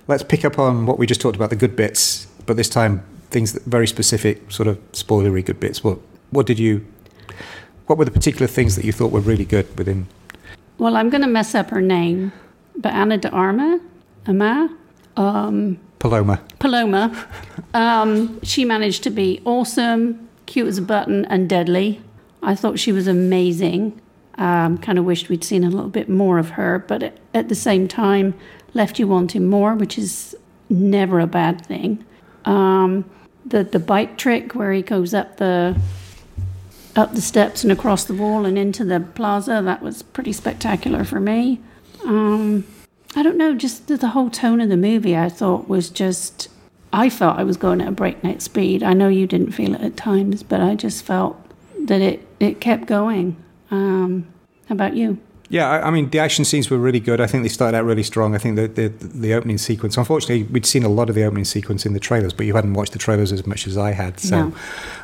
let's 0.07 0.23
pick 0.23 0.43
up 0.45 0.57
on 0.57 0.85
what 0.85 0.97
we 0.97 1.05
just 1.05 1.21
talked 1.21 1.35
about 1.35 1.49
the 1.49 1.55
good 1.55 1.75
bits, 1.75 2.25
but 2.45 2.57
this 2.57 2.69
time 2.69 3.03
things 3.29 3.53
that 3.53 3.63
very 3.63 3.87
specific, 3.87 4.51
sort 4.51 4.67
of 4.67 4.77
spoilery 4.93 5.45
good 5.45 5.59
bits. 5.59 5.83
What 5.83 5.99
what 6.31 6.45
did 6.45 6.59
you? 6.59 6.85
What 7.85 7.97
were 7.97 8.05
the 8.05 8.11
particular 8.11 8.47
things 8.47 8.75
that 8.75 8.83
you 8.83 8.91
thought 8.91 9.11
were 9.11 9.21
really 9.21 9.45
good 9.45 9.77
within? 9.77 10.07
Well, 10.77 10.97
I'm 10.97 11.09
going 11.09 11.21
to 11.21 11.27
mess 11.27 11.55
up 11.55 11.69
her 11.69 11.81
name, 11.81 12.33
but 12.75 12.93
Anna 12.93 13.17
de 13.17 13.29
Arma, 13.29 13.79
Ama, 14.25 14.75
um, 15.15 15.79
Paloma. 15.99 16.41
Paloma. 16.59 17.27
Um, 17.73 18.41
she 18.43 18.65
managed 18.65 19.03
to 19.03 19.09
be 19.09 19.41
awesome, 19.45 20.26
cute 20.47 20.67
as 20.67 20.79
a 20.79 20.81
button, 20.81 21.25
and 21.25 21.47
deadly. 21.47 22.01
I 22.41 22.55
thought 22.55 22.79
she 22.79 22.91
was 22.91 23.07
amazing. 23.07 24.01
Um, 24.35 24.77
kind 24.77 24.99
of 24.99 25.05
wished 25.05 25.29
we'd 25.29 25.43
seen 25.43 25.63
a 25.63 25.69
little 25.69 25.89
bit 25.89 26.09
more 26.09 26.37
of 26.37 26.51
her, 26.51 26.79
but 26.87 27.19
at, 27.33 27.49
the 27.49 27.55
same 27.55 27.87
time, 27.87 28.33
left 28.73 28.99
you 28.99 29.07
wanting 29.07 29.47
more, 29.47 29.73
which 29.75 29.97
is 29.97 30.35
never 30.69 31.19
a 31.19 31.27
bad 31.27 31.65
thing. 31.65 32.05
Um, 32.45 33.09
the 33.45 33.63
the 33.63 33.79
bike 33.79 34.17
trick 34.17 34.53
where 34.55 34.73
he 34.73 34.81
goes 34.81 35.13
up 35.13 35.37
the 35.37 35.79
up 36.95 37.13
the 37.13 37.21
steps 37.21 37.63
and 37.63 37.71
across 37.71 38.03
the 38.03 38.13
wall 38.13 38.45
and 38.45 38.57
into 38.57 38.83
the 38.83 38.99
plaza 38.99 39.61
that 39.63 39.81
was 39.81 40.03
pretty 40.03 40.33
spectacular 40.33 41.03
for 41.03 41.19
me. 41.19 41.59
Um, 42.03 42.65
I 43.15 43.23
don't 43.23 43.37
know, 43.37 43.55
just 43.55 43.87
the, 43.87 43.97
the 43.97 44.09
whole 44.09 44.29
tone 44.29 44.61
of 44.61 44.69
the 44.69 44.77
movie 44.77 45.17
I 45.17 45.29
thought 45.29 45.67
was 45.67 45.89
just. 45.89 46.49
I 46.97 47.11
felt 47.11 47.37
I 47.37 47.43
was 47.43 47.57
going 47.57 47.79
at 47.79 47.87
a 47.87 47.91
breakneck 47.91 48.41
speed. 48.41 48.81
I 48.81 48.93
know 48.93 49.07
you 49.07 49.27
didn't 49.27 49.51
feel 49.51 49.75
it 49.75 49.81
at 49.81 49.95
times, 49.95 50.41
but 50.41 50.61
I 50.61 50.73
just 50.73 51.03
felt 51.03 51.39
that 51.85 52.01
it, 52.01 52.27
it 52.39 52.59
kept 52.59 52.87
going. 52.87 53.37
Um, 53.69 54.27
how 54.67 54.73
about 54.73 54.95
you? 54.95 55.19
Yeah, 55.49 55.69
I, 55.69 55.87
I, 55.87 55.91
mean, 55.91 56.09
the 56.09 56.17
action 56.17 56.43
scenes 56.43 56.71
were 56.71 56.79
really 56.79 56.99
good. 56.99 57.21
I 57.21 57.27
think 57.27 57.43
they 57.43 57.49
started 57.49 57.77
out 57.77 57.85
really 57.85 58.01
strong. 58.01 58.33
I 58.33 58.39
think 58.39 58.55
the, 58.55 58.67
the, 58.67 58.87
the 58.87 59.33
opening 59.35 59.59
sequence, 59.59 59.95
unfortunately, 59.95 60.43
we'd 60.51 60.65
seen 60.65 60.83
a 60.83 60.89
lot 60.89 61.07
of 61.07 61.13
the 61.13 61.23
opening 61.23 61.45
sequence 61.45 61.85
in 61.85 61.93
the 61.93 61.99
trailers, 61.99 62.33
but 62.33 62.47
you 62.47 62.55
hadn't 62.55 62.73
watched 62.73 62.93
the 62.93 62.99
trailers 62.99 63.31
as 63.31 63.45
much 63.45 63.67
as 63.67 63.77
I 63.77 63.91
had. 63.91 64.19
So, 64.19 64.47
No. 64.49 64.55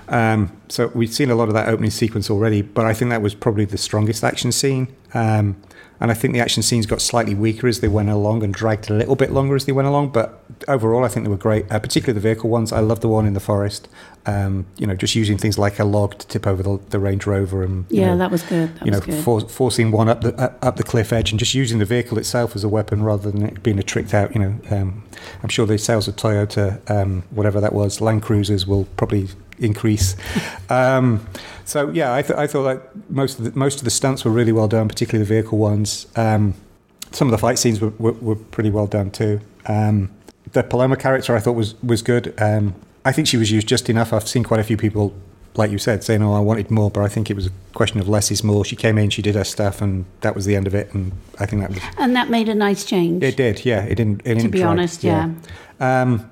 um, 0.10 0.52
so 0.70 0.88
we'd 0.96 1.14
seen 1.14 1.30
a 1.30 1.36
lot 1.36 1.48
of 1.48 1.54
that 1.54 1.70
opening 1.70 1.92
sequence 1.92 2.28
already, 2.32 2.64
but 2.64 2.86
I 2.86 2.96
think 2.96 3.12
that 3.12 3.22
was 3.22 3.36
probably 3.36 3.66
the 3.66 3.78
strongest 3.78 4.24
action 4.24 4.52
scene. 4.52 4.88
Um, 5.14 5.58
and 6.00 6.12
I 6.12 6.14
think 6.14 6.34
the 6.34 6.40
action 6.40 6.64
scenes 6.64 6.86
got 6.86 7.02
slightly 7.02 7.34
weaker 7.36 7.68
as 7.68 7.80
they 7.80 7.88
went 7.88 8.10
along 8.10 8.44
and 8.44 8.54
dragged 8.54 8.90
a 8.90 8.94
little 8.94 9.16
bit 9.16 9.32
longer 9.32 9.56
as 9.56 9.66
they 9.66 9.72
went 9.72 9.88
along. 9.88 10.10
But 10.10 10.44
overall, 10.68 11.04
I 11.06 11.08
think 11.08 11.26
they 11.26 11.30
were 11.30 11.38
great, 11.38 11.72
uh, 11.72 11.80
particularly 11.80 12.14
the 12.20 12.28
vehicle 12.28 12.50
ones. 12.50 12.72
I 12.74 12.80
love 12.80 13.00
the 13.02 13.08
one 13.08 13.26
in 13.26 13.34
the 13.34 13.40
forest. 13.40 13.88
Um, 14.26 14.66
you 14.78 14.88
know, 14.88 14.96
just 14.96 15.16
using 15.16 15.38
things 15.38 15.58
like 15.58 15.80
a 15.80 15.84
log 15.84 16.18
to 16.18 16.28
tip 16.28 16.48
over 16.48 16.64
the, 16.64 16.80
the 16.92 17.00
Range 17.00 17.26
Rover 17.26 17.62
and 17.64 17.86
you 17.90 18.00
Yeah, 18.02 18.12
know, 18.12 18.18
that 18.20 18.32
was 18.32 18.42
good. 18.44 18.74
That 18.76 18.86
you 18.86 18.92
know, 18.92 19.02
good. 19.02 19.22
for, 19.24 19.42
forcing 19.42 19.92
one 19.92 20.08
up 20.08 20.22
the 20.22 20.34
up- 20.42 20.58
up 20.66 20.76
the 20.78 20.84
cliff 20.84 21.12
edge 21.12 21.32
and 21.32 21.40
just 21.40 21.54
using 21.54 21.80
the 21.80 21.86
vehicle 21.86 22.18
itself 22.18 22.56
as 22.56 22.64
a 22.64 22.70
weapon 22.70 23.04
rather 23.04 23.30
than 23.32 23.44
it 23.44 23.62
being 23.64 23.80
a 23.80 23.84
tricked 23.84 24.14
out. 24.14 24.34
You 24.34 24.40
know, 24.42 24.56
um, 24.72 25.04
I'm 25.42 25.50
sure 25.50 25.66
the 25.66 25.78
sales 25.78 26.08
of 26.08 26.16
Toyota, 26.16 26.80
um, 26.90 27.24
whatever 27.32 27.60
that 27.60 27.74
was, 27.74 28.00
Land 28.00 28.22
Cruisers 28.24 28.66
will 28.66 28.86
probably 28.96 29.28
increase. 29.60 30.16
um, 30.70 31.26
so 31.66 31.90
yeah, 31.92 32.14
I, 32.14 32.22
th- 32.22 32.38
I 32.38 32.48
thought 32.48 32.64
that 32.64 33.10
most 33.10 33.40
of 33.40 33.46
the, 33.46 33.58
most 33.58 33.78
of 33.80 33.84
the 33.86 33.90
stunts 33.90 34.26
were 34.26 34.32
really 34.32 34.52
well 34.52 34.68
done, 34.68 34.88
particularly 34.88 35.26
the 35.26 35.34
vehicle 35.34 35.58
ones. 35.58 36.08
Um, 36.16 36.56
some 37.12 37.28
of 37.28 37.32
the 37.32 37.38
fight 37.38 37.58
scenes 37.60 37.80
were, 37.80 37.90
were, 38.00 38.14
were 38.14 38.36
pretty 38.36 38.70
well 38.70 38.88
done 38.88 39.12
too. 39.12 39.40
Um, 39.68 40.10
the 40.52 40.64
Paloma 40.64 40.98
character 40.98 41.36
I 41.36 41.40
thought 41.40 41.54
was 41.54 41.82
was 41.82 42.02
good. 42.02 42.34
Um, 42.42 42.76
I 43.06 43.12
think 43.12 43.28
she 43.28 43.38
was 43.38 43.52
used 43.52 43.68
just 43.68 43.90
enough. 43.90 44.14
I've 44.14 44.28
seen 44.28 44.44
quite 44.44 44.60
a 44.60 44.64
few 44.64 44.78
people, 44.78 45.14
like 45.56 45.72
you 45.72 45.78
said, 45.78 46.04
saying, 46.04 46.22
"Oh, 46.22 46.34
I 46.34 46.40
wanted 46.40 46.70
more," 46.70 46.92
but 46.92 47.02
I 47.02 47.08
think 47.08 47.30
it 47.30 47.36
was 47.36 47.48
a 47.48 47.52
question 47.74 48.00
of 48.00 48.08
less 48.10 48.30
is 48.32 48.44
more. 48.44 48.66
She 48.66 48.76
came 48.76 48.98
in, 48.98 49.10
she 49.10 49.22
did 49.22 49.36
her 49.36 49.44
stuff, 49.44 49.82
and 49.82 50.06
that 50.22 50.36
was 50.36 50.46
the 50.46 50.56
end 50.56 50.68
of 50.68 50.76
it. 50.76 50.94
And 50.94 51.12
I 51.40 51.46
think 51.46 51.62
that 51.62 51.70
was 51.70 51.80
and 51.98 52.16
that 52.16 52.30
made 52.30 52.50
a 52.50 52.56
nice 52.56 52.84
change. 52.84 53.24
it. 53.24 53.38
Did 53.38 53.66
yeah? 53.66 53.84
It 53.84 53.96
didn't. 53.96 54.22
It 54.22 54.36
didn't 54.36 54.44
to 54.44 54.50
be 54.50 54.60
drag, 54.60 54.70
honest, 54.72 55.04
yeah. 55.04 55.30
Um, 55.80 56.30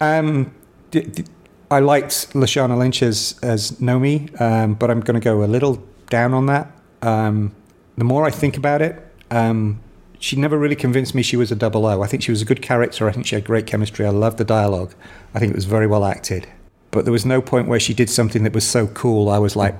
um, 0.00 0.52
d- 0.90 1.02
d- 1.02 1.24
I 1.70 1.78
liked 1.78 2.32
Lashana 2.32 2.76
Lynch 2.76 3.02
as 3.02 3.38
as 3.42 3.72
Nomi, 3.72 4.40
um, 4.40 4.74
but 4.74 4.90
I'm 4.90 5.00
going 5.00 5.20
to 5.20 5.24
go 5.24 5.44
a 5.44 5.46
little 5.46 5.82
down 6.08 6.34
on 6.34 6.46
that. 6.46 6.72
Um, 7.02 7.54
the 7.96 8.04
more 8.04 8.26
I 8.26 8.30
think 8.30 8.56
about 8.56 8.82
it, 8.82 8.96
um, 9.30 9.80
she 10.18 10.36
never 10.36 10.58
really 10.58 10.76
convinced 10.76 11.14
me 11.14 11.22
she 11.22 11.36
was 11.36 11.52
a 11.52 11.56
double 11.56 11.86
O. 11.86 12.02
I 12.02 12.06
think 12.06 12.22
she 12.22 12.32
was 12.32 12.42
a 12.42 12.44
good 12.44 12.60
character. 12.60 13.08
I 13.08 13.12
think 13.12 13.26
she 13.26 13.36
had 13.36 13.44
great 13.44 13.66
chemistry. 13.66 14.04
I 14.04 14.10
loved 14.10 14.38
the 14.38 14.44
dialogue. 14.44 14.94
I 15.34 15.38
think 15.38 15.52
it 15.52 15.56
was 15.56 15.64
very 15.64 15.86
well 15.86 16.04
acted. 16.04 16.48
But 16.90 17.04
there 17.04 17.12
was 17.12 17.24
no 17.24 17.40
point 17.40 17.68
where 17.68 17.78
she 17.78 17.94
did 17.94 18.10
something 18.10 18.42
that 18.42 18.52
was 18.52 18.66
so 18.66 18.88
cool. 18.88 19.28
I 19.28 19.38
was 19.38 19.54
like, 19.54 19.76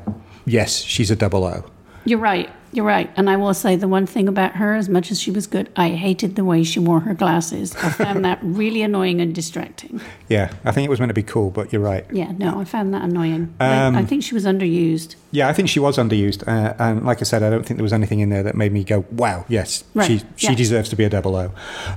yes, 0.47 0.83
she's 0.83 1.11
a 1.11 1.17
double 1.17 1.45
O. 1.45 1.65
You're 2.05 2.19
right. 2.19 2.51
You're 2.73 2.85
right. 2.85 3.11
And 3.17 3.29
I 3.29 3.37
will 3.37 3.53
say 3.53 3.75
the 3.75 3.89
one 3.89 4.07
thing 4.07 4.29
about 4.29 4.53
her, 4.53 4.77
as 4.77 4.89
much 4.89 5.11
as 5.11 5.21
she 5.21 5.33
was 5.33 5.49
good, 5.49 5.69
I 5.75 5.91
hated 5.91 6.37
the 6.37 6.45
way 6.45 6.63
she 6.63 6.79
wore 6.79 7.01
her 7.01 7.15
glasses. 7.15 7.75
I 7.75 7.91
found 7.91 8.25
that 8.25 8.39
really 8.43 8.83
annoying 8.83 9.21
and 9.21 9.35
distracting. 9.35 10.01
Yeah, 10.29 10.53
I 10.65 10.71
think 10.71 10.87
it 10.87 10.89
was 10.91 11.01
meant 11.01 11.11
to 11.11 11.15
be 11.15 11.25
cool, 11.25 11.51
but 11.51 11.73
you're 11.73 11.83
right. 11.83 12.07
Yeah, 12.13 12.31
no, 12.31 12.61
I 12.61 12.65
found 12.65 12.95
that 12.95 13.03
annoying. 13.03 13.53
Um, 13.59 13.97
I, 13.97 14.01
I 14.01 14.05
think 14.05 14.23
she 14.23 14.35
was 14.35 14.45
underused. 14.45 15.17
Yeah, 15.33 15.49
I 15.49 15.53
think 15.53 15.69
she 15.69 15.81
was 15.81 15.99
underused, 15.99 16.47
uh, 16.47 16.75
and 16.79 17.05
like 17.05 17.21
I 17.21 17.25
said, 17.25 17.43
I 17.43 17.51
don't 17.51 17.67
think 17.67 17.77
there 17.79 17.83
was 17.83 17.93
anything 17.93 18.21
in 18.21 18.31
there 18.31 18.45
that 18.45 18.55
made 18.55 18.73
me 18.73 18.85
go, 18.85 19.05
"Wow, 19.11 19.45
yes, 19.49 19.83
Right, 19.95 20.07
she 20.07 20.19
she 20.37 20.49
yeah. 20.49 20.55
deserves 20.55 20.89
to 20.91 20.97
be 20.97 21.03
a 21.05 21.11
double 21.11 21.35
O." 21.35 21.53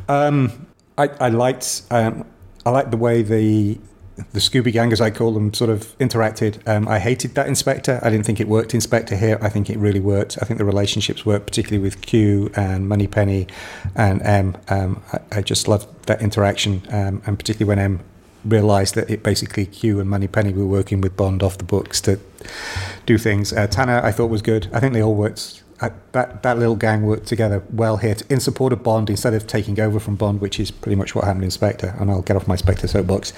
Um, 0.10 0.67
I, 0.98 1.10
I 1.19 1.29
liked 1.29 1.83
um, 1.91 2.25
I 2.65 2.72
liked 2.72 2.89
the 2.91 2.98
way 2.98 3.22
the 3.22 3.77
the 4.15 4.39
Scooby 4.39 4.72
Gang, 4.72 4.91
as 4.91 5.01
I 5.01 5.10
call 5.10 5.34
them, 5.34 5.53
sort 5.53 5.70
of 5.70 5.98
interacted. 5.98 6.65
Um, 6.67 6.88
I 6.88 7.00
hated 7.00 7.36
that 7.36 7.48
in 7.48 7.55
Spectre. 7.55 8.00
I 8.03 8.10
didn't 8.10 8.25
think 8.25 8.39
it 8.39 8.48
worked. 8.48 8.74
In 8.74 8.82
Spectre 8.82 9.15
here, 9.15 9.38
I 9.41 9.50
think 9.50 9.70
it 9.70 9.77
really 9.77 10.00
worked. 10.00 10.38
I 10.41 10.46
think 10.46 10.58
the 10.58 10.65
relationships 10.65 11.25
worked, 11.25 11.48
particularly 11.48 11.82
with 11.82 12.01
Q 12.01 12.51
and 12.55 12.88
Moneypenny 12.88 13.48
and 13.96 14.22
M. 14.22 14.58
Um, 14.70 15.01
I, 15.12 15.39
I 15.39 15.41
just 15.41 15.67
loved 15.67 15.88
that 16.05 16.22
interaction, 16.22 16.84
um, 16.89 17.22
and 17.25 17.39
particularly 17.39 17.67
when 17.67 17.79
M 17.79 18.00
realised 18.46 18.96
that 18.96 19.10
it 19.10 19.24
basically 19.24 19.65
Q 19.65 20.00
and 20.00 20.10
Moneypenny 20.10 20.53
were 20.53 20.65
working 20.65 21.01
with 21.01 21.15
Bond 21.15 21.41
off 21.41 21.58
the 21.58 21.63
books 21.63 22.01
to 22.01 22.20
do 23.05 23.17
things. 23.17 23.53
Uh, 23.53 23.67
Tanner, 23.67 24.01
I 24.03 24.12
thought 24.12 24.27
was 24.27 24.41
good. 24.41 24.67
I 24.74 24.79
think 24.79 24.93
they 24.93 25.01
all 25.01 25.15
worked. 25.15 25.62
That 26.11 26.43
that 26.43 26.57
little 26.59 26.75
gang 26.75 27.03
worked 27.03 27.25
together 27.27 27.63
well 27.71 27.97
here 27.97 28.15
to, 28.15 28.25
in 28.33 28.39
support 28.39 28.71
of 28.73 28.83
Bond 28.83 29.09
instead 29.09 29.33
of 29.33 29.47
taking 29.47 29.79
over 29.79 29.99
from 29.99 30.15
Bond, 30.15 30.41
which 30.41 30.59
is 30.59 30.69
pretty 30.71 30.95
much 30.95 31.15
what 31.15 31.23
happened 31.25 31.43
in 31.43 31.51
Spectre. 31.51 31.95
And 31.99 32.09
I'll 32.11 32.21
get 32.21 32.35
off 32.35 32.47
my 32.47 32.55
Spectre 32.55 32.87
soapbox. 32.87 33.33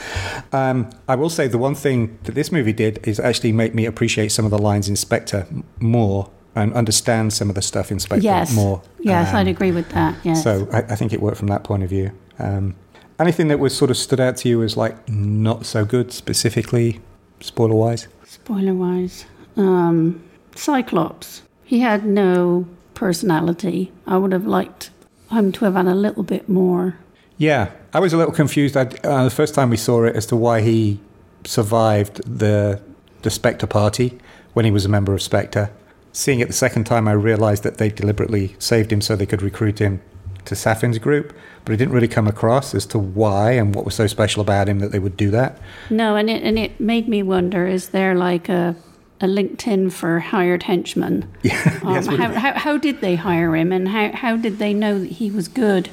Um, 0.51 0.89
I 1.07 1.15
will 1.15 1.29
say 1.29 1.47
the 1.47 1.57
one 1.57 1.75
thing 1.75 2.17
that 2.23 2.35
this 2.35 2.51
movie 2.51 2.73
did 2.73 2.99
is 3.07 3.19
actually 3.19 3.51
make 3.51 3.73
me 3.73 3.85
appreciate 3.85 4.29
some 4.29 4.45
of 4.45 4.51
the 4.51 4.57
lines 4.59 4.89
in 4.89 4.95
Spectre 4.95 5.47
more 5.79 6.29
and 6.55 6.73
understand 6.73 7.33
some 7.33 7.49
of 7.49 7.55
the 7.55 7.61
stuff 7.61 7.91
in 7.91 7.99
Spectre 7.99 8.23
Yes. 8.23 8.53
more. 8.55 8.81
Yes, 8.99 9.29
Um, 9.29 9.35
I'd 9.37 9.47
agree 9.47 9.71
with 9.71 9.89
that. 9.89 10.15
Yes. 10.23 10.43
so 10.43 10.67
I, 10.71 10.79
I 10.79 10.95
think 10.95 11.11
it 11.13 11.21
worked 11.21 11.37
from 11.37 11.47
that 11.47 11.63
point 11.63 11.83
of 11.83 11.89
view. 11.89 12.11
Um, 12.39 12.75
anything 13.19 13.47
that 13.49 13.59
was 13.59 13.75
sort 13.75 13.91
of 13.91 13.97
stood 13.97 14.19
out 14.19 14.37
to 14.37 14.49
you 14.49 14.63
as 14.63 14.77
like 14.77 14.95
not 15.09 15.65
so 15.65 15.83
good 15.85 16.11
specifically, 16.13 17.01
spoiler 17.41 17.75
wise? 17.75 18.07
Spoiler 18.25 18.73
wise, 18.73 19.25
um, 19.57 20.21
Cyclops. 20.55 21.41
He 21.65 21.79
had 21.79 22.05
no 22.05 22.67
personality. 22.93 23.91
I 24.05 24.17
would 24.17 24.31
have 24.31 24.45
liked 24.45 24.91
him 25.31 25.51
to 25.53 25.65
have 25.65 25.74
had 25.74 25.88
a 25.88 25.95
little 25.95 26.24
bit 26.24 26.48
more. 26.48 26.98
Yeah, 27.38 27.72
I 27.93 28.00
was 28.00 28.13
a 28.13 28.17
little 28.17 28.34
confused. 28.34 28.77
I, 28.77 28.84
uh, 29.03 29.25
the 29.25 29.29
first 29.29 29.55
time 29.55 29.69
we 29.69 29.77
saw 29.77 30.03
it 30.03 30.15
as 30.15 30.25
to 30.27 30.36
why 30.36 30.62
he 30.62 31.00
survived 31.43 32.22
the 32.24 32.81
the 33.24 33.29
Spectre 33.31 33.65
party 33.65 34.19
when 34.53 34.65
he 34.65 34.72
was 34.72 34.86
a 34.86 34.89
member 34.89 35.13
of 35.13 35.22
Spectre. 35.22 35.72
Seeing 36.13 36.39
it 36.39 36.48
the 36.48 36.53
second 36.53 36.86
time, 36.86 37.07
I 37.07 37.13
realised 37.13 37.63
that 37.63 37.77
they 37.79 37.89
deliberately 37.89 38.55
saved 38.60 38.93
him 38.93 39.01
so 39.01 39.15
they 39.15 39.25
could 39.25 39.41
recruit 39.41 39.79
him 39.79 40.01
to 40.45 40.55
Safin's 40.55 41.00
group, 41.00 41.34
but 41.65 41.74
it 41.74 41.77
didn't 41.77 41.93
really 41.93 42.07
come 42.07 42.27
across 42.27 42.75
as 42.75 42.86
to 42.86 43.00
why 43.00 43.51
and 43.53 43.74
what 43.74 43.84
was 43.84 43.95
so 43.95 44.05
special 44.05 44.41
about 44.41 44.69
him 44.69 44.79
that 44.79 44.91
they 44.91 45.00
would 45.00 45.17
do 45.17 45.31
that. 45.31 45.60
No, 45.89 46.15
and 46.15 46.29
it 46.29 46.43
and 46.43 46.60
it 46.60 46.79
made 46.79 47.07
me 47.10 47.24
wonder: 47.24 47.65
is 47.67 47.89
there 47.89 48.15
like 48.15 48.48
a 48.48 48.75
a 49.22 49.25
LinkedIn 49.27 49.91
for 49.91 50.19
hired 50.19 50.63
henchmen? 50.63 51.25
Yeah, 51.43 51.79
Um, 51.84 51.93
yes, 51.95 52.07
how, 52.07 52.34
how 52.34 52.53
how 52.53 52.77
did 52.77 53.01
they 53.01 53.15
hire 53.15 53.55
him, 53.55 53.72
and 53.72 53.88
how 53.89 54.12
how 54.12 54.36
did 54.38 54.57
they 54.60 54.74
know 54.74 55.00
that 55.00 55.12
he 55.12 55.31
was 55.31 55.48
good, 55.48 55.89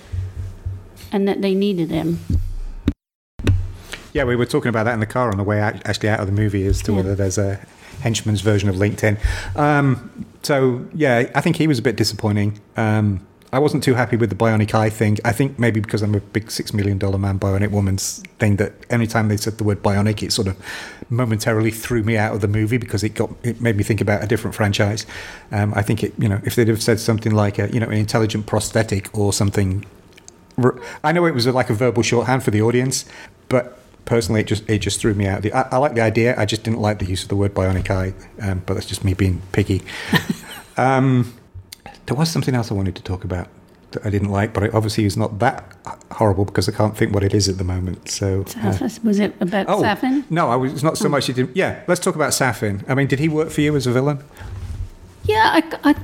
and 1.12 1.28
that 1.28 1.42
they 1.42 1.54
needed 1.54 1.90
him? 1.90 2.18
Yeah, 4.12 4.24
we 4.24 4.36
were 4.36 4.46
talking 4.46 4.68
about 4.68 4.84
that 4.84 4.94
in 4.94 5.00
the 5.00 5.06
car 5.06 5.30
on 5.30 5.38
the 5.38 5.44
way 5.44 5.60
out, 5.60 5.76
actually 5.86 6.10
out 6.10 6.20
of 6.20 6.26
the 6.26 6.32
movie 6.32 6.66
as 6.66 6.82
to 6.82 6.92
Yeah. 6.92 6.96
whether 6.98 7.14
there's 7.14 7.38
a 7.38 7.60
henchman's 8.00 8.40
version 8.42 8.68
of 8.68 8.74
LinkedIn. 8.76 9.16
Um, 9.56 10.26
so 10.42 10.86
yeah, 10.94 11.30
I 11.34 11.40
think 11.40 11.56
he 11.56 11.66
was 11.66 11.78
a 11.78 11.82
bit 11.82 11.96
disappointing. 11.96 12.60
Um, 12.76 13.26
I 13.52 13.58
wasn't 13.58 13.84
too 13.84 13.94
happy 13.94 14.16
with 14.16 14.30
the 14.30 14.36
bionic 14.36 14.74
eye 14.74 14.88
thing. 14.88 15.18
I 15.24 15.32
think 15.32 15.58
maybe 15.58 15.80
because 15.80 16.00
I'm 16.02 16.14
a 16.14 16.20
big 16.20 16.50
six 16.50 16.72
million 16.72 16.98
dollar 16.98 17.18
man, 17.18 17.38
bionic 17.38 17.70
woman's 17.70 18.22
thing 18.38 18.56
that 18.56 18.72
any 18.88 19.06
time 19.06 19.28
they 19.28 19.36
said 19.36 19.58
the 19.58 19.64
word 19.64 19.82
bionic, 19.82 20.22
it 20.22 20.32
sort 20.32 20.48
of 20.48 20.56
momentarily 21.10 21.70
threw 21.70 22.02
me 22.02 22.16
out 22.16 22.34
of 22.34 22.40
the 22.40 22.48
movie 22.48 22.78
because 22.78 23.04
it 23.04 23.10
got 23.10 23.30
it 23.42 23.60
made 23.60 23.76
me 23.76 23.82
think 23.82 24.00
about 24.00 24.24
a 24.24 24.26
different 24.26 24.54
franchise. 24.54 25.04
Um, 25.50 25.74
I 25.74 25.82
think 25.82 26.02
it, 26.02 26.14
you 26.18 26.28
know, 26.28 26.40
if 26.44 26.54
they'd 26.54 26.68
have 26.68 26.82
said 26.82 26.98
something 26.98 27.32
like 27.32 27.58
a, 27.58 27.70
you 27.70 27.80
know, 27.80 27.88
an 27.88 27.98
intelligent 27.98 28.46
prosthetic 28.46 29.16
or 29.16 29.32
something 29.32 29.84
I 31.02 31.12
know 31.12 31.26
it 31.26 31.34
was 31.34 31.46
like 31.46 31.70
a 31.70 31.74
verbal 31.74 32.02
shorthand 32.02 32.42
for 32.42 32.50
the 32.50 32.62
audience, 32.62 33.04
but 33.48 33.78
personally, 34.04 34.40
it 34.40 34.46
just 34.46 34.68
it 34.68 34.78
just 34.78 35.00
threw 35.00 35.14
me 35.14 35.26
out. 35.26 35.44
I, 35.46 35.68
I 35.72 35.76
like 35.78 35.94
the 35.94 36.00
idea. 36.00 36.38
I 36.38 36.44
just 36.44 36.62
didn't 36.62 36.80
like 36.80 36.98
the 36.98 37.06
use 37.06 37.22
of 37.22 37.28
the 37.28 37.36
word 37.36 37.54
bionic 37.54 37.90
eye. 37.90 38.14
Um, 38.40 38.62
but 38.66 38.74
that's 38.74 38.86
just 38.86 39.04
me 39.04 39.14
being 39.14 39.40
picky. 39.52 39.82
um, 40.76 41.32
there 42.06 42.16
was 42.16 42.30
something 42.30 42.54
else 42.54 42.70
I 42.70 42.74
wanted 42.74 42.96
to 42.96 43.02
talk 43.02 43.24
about 43.24 43.48
that 43.92 44.04
I 44.06 44.10
didn't 44.10 44.30
like, 44.30 44.54
but 44.54 44.62
it 44.62 44.74
obviously 44.74 45.04
is 45.04 45.16
not 45.16 45.38
that 45.40 45.64
horrible 46.12 46.44
because 46.46 46.68
I 46.68 46.72
can't 46.72 46.96
think 46.96 47.12
what 47.14 47.22
it 47.22 47.34
is 47.34 47.48
at 47.48 47.58
the 47.58 47.64
moment. 47.64 48.08
So. 48.08 48.44
uh, 48.62 48.88
Was 49.04 49.18
it 49.20 49.34
about 49.40 49.66
Oh 49.68 49.82
Safin? 49.82 50.24
no! 50.30 50.48
I 50.50 50.56
was 50.56 50.72
it's 50.72 50.82
not 50.82 50.96
so 50.96 51.08
much. 51.08 51.26
He 51.26 51.32
didn't. 51.32 51.56
Yeah, 51.56 51.82
let's 51.88 52.00
talk 52.00 52.14
about 52.14 52.30
Safin. 52.32 52.84
I 52.88 52.94
mean, 52.94 53.06
did 53.06 53.18
he 53.18 53.28
work 53.28 53.50
for 53.50 53.60
you 53.60 53.76
as 53.76 53.86
a 53.86 53.92
villain? 53.92 54.18
Yeah, 55.24 55.50
I, 55.52 55.90
I, 55.90 55.94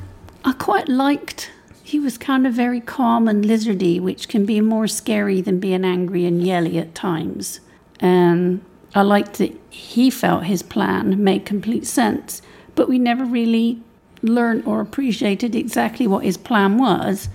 I 0.44 0.52
quite 0.52 0.88
liked. 0.88 1.50
He 1.82 1.98
was 1.98 2.18
kind 2.18 2.46
of 2.46 2.52
very 2.52 2.80
calm 2.80 3.26
and 3.26 3.44
lizardy, 3.44 3.98
which 4.00 4.28
can 4.28 4.44
be 4.44 4.60
more 4.60 4.86
scary 4.86 5.40
than 5.40 5.58
being 5.58 5.84
angry 5.84 6.26
and 6.26 6.42
yelly 6.46 6.78
at 6.78 6.94
times. 6.94 7.60
And 8.00 8.60
I 8.94 9.00
liked 9.02 9.38
that 9.38 9.58
he 9.70 10.10
felt 10.10 10.44
his 10.44 10.62
plan 10.62 11.24
made 11.24 11.46
complete 11.46 11.86
sense, 11.86 12.42
but 12.74 12.88
we 12.88 12.98
never 12.98 13.24
really 13.24 13.80
learned 14.22 14.64
or 14.66 14.80
appreciated 14.80 15.54
exactly 15.54 16.06
what 16.06 16.24
his 16.24 16.36
plan 16.36 16.78
was 16.78 17.28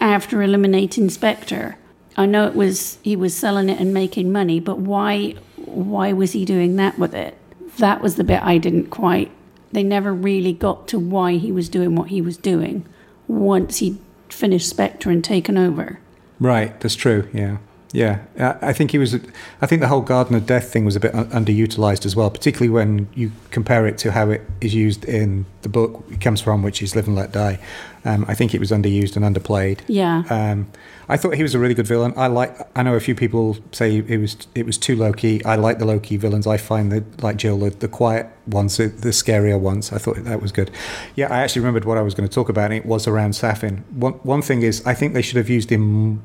after 0.00 0.42
eliminating 0.42 1.10
Spectre. 1.10 1.76
I 2.16 2.26
know 2.26 2.46
it 2.46 2.54
was 2.54 2.98
he 3.02 3.16
was 3.16 3.36
selling 3.36 3.68
it 3.68 3.80
and 3.80 3.94
making 3.94 4.32
money, 4.32 4.60
but 4.60 4.78
why 4.78 5.36
why 5.56 6.12
was 6.12 6.32
he 6.32 6.44
doing 6.44 6.76
that 6.76 6.98
with 6.98 7.14
it? 7.14 7.36
That 7.78 8.00
was 8.00 8.16
the 8.16 8.24
bit 8.24 8.42
I 8.42 8.58
didn't 8.58 8.90
quite 8.90 9.30
they 9.72 9.82
never 9.82 10.12
really 10.12 10.52
got 10.52 10.88
to 10.88 10.98
why 10.98 11.34
he 11.34 11.52
was 11.52 11.68
doing 11.68 11.94
what 11.94 12.08
he 12.08 12.20
was 12.20 12.36
doing 12.36 12.84
once 13.28 13.78
he'd 13.78 13.98
finished 14.28 14.68
Spectre 14.68 15.10
and 15.10 15.22
taken 15.22 15.56
over. 15.56 16.00
Right, 16.40 16.78
that's 16.80 16.96
true. 16.96 17.28
Yeah, 17.32 17.58
yeah. 17.92 18.20
I 18.62 18.72
think 18.72 18.92
he 18.92 18.98
was. 18.98 19.14
I 19.60 19.66
think 19.66 19.80
the 19.80 19.88
whole 19.88 20.00
Garden 20.00 20.36
of 20.36 20.46
Death 20.46 20.72
thing 20.72 20.84
was 20.84 20.96
a 20.96 21.00
bit 21.00 21.12
underutilized 21.12 22.06
as 22.06 22.14
well, 22.14 22.30
particularly 22.30 22.70
when 22.70 23.08
you 23.14 23.32
compare 23.50 23.86
it 23.86 23.98
to 23.98 24.12
how 24.12 24.30
it 24.30 24.42
is 24.60 24.74
used 24.74 25.04
in 25.04 25.46
the 25.62 25.68
book 25.68 26.04
it 26.10 26.20
comes 26.20 26.40
from, 26.40 26.62
which 26.62 26.82
is 26.82 26.94
Live 26.94 27.06
and 27.06 27.16
Let 27.16 27.32
Die. 27.32 27.58
Um, 28.04 28.24
I 28.28 28.34
think 28.34 28.54
it 28.54 28.60
was 28.60 28.70
underused 28.70 29.16
and 29.16 29.24
underplayed. 29.24 29.80
Yeah. 29.86 30.22
Um, 30.30 30.68
I 31.08 31.16
thought 31.16 31.34
he 31.34 31.42
was 31.42 31.54
a 31.54 31.58
really 31.58 31.74
good 31.74 31.86
villain. 31.86 32.14
I 32.16 32.28
like. 32.28 32.56
I 32.78 32.82
know 32.82 32.94
a 32.94 33.00
few 33.00 33.14
people 33.14 33.58
say 33.72 33.98
it 33.98 34.18
was 34.18 34.36
it 34.54 34.64
was 34.64 34.78
too 34.78 34.94
low 34.96 35.12
key. 35.12 35.42
I 35.44 35.56
like 35.56 35.78
the 35.78 35.84
low 35.84 35.98
key 35.98 36.16
villains. 36.16 36.46
I 36.46 36.56
find 36.56 36.92
that 36.92 37.22
like 37.22 37.36
Jill, 37.36 37.58
the, 37.58 37.70
the 37.70 37.88
quiet 37.88 38.28
ones, 38.46 38.76
the, 38.76 38.86
the 38.86 39.10
scarier 39.10 39.58
ones. 39.58 39.92
I 39.92 39.98
thought 39.98 40.22
that 40.24 40.40
was 40.40 40.52
good. 40.52 40.70
Yeah, 41.16 41.26
I 41.32 41.40
actually 41.40 41.62
remembered 41.62 41.84
what 41.84 41.98
I 41.98 42.02
was 42.02 42.14
going 42.14 42.28
to 42.28 42.34
talk 42.34 42.48
about. 42.48 42.66
And 42.66 42.74
it 42.74 42.86
was 42.86 43.08
around 43.08 43.32
Safin. 43.32 43.82
One 43.92 44.14
one 44.22 44.42
thing 44.42 44.62
is, 44.62 44.86
I 44.86 44.94
think 44.94 45.12
they 45.12 45.22
should 45.22 45.36
have 45.36 45.50
used 45.50 45.70
him, 45.70 46.22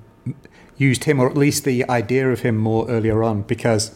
used 0.78 1.06
him, 1.06 1.20
or 1.20 1.30
at 1.30 1.38
least 1.38 1.64
the 1.64 1.88
idea 1.90 2.30
of 2.32 2.42
him 2.42 2.58
more 2.58 2.88
earlier 2.90 3.24
on, 3.24 3.42
because 3.44 3.92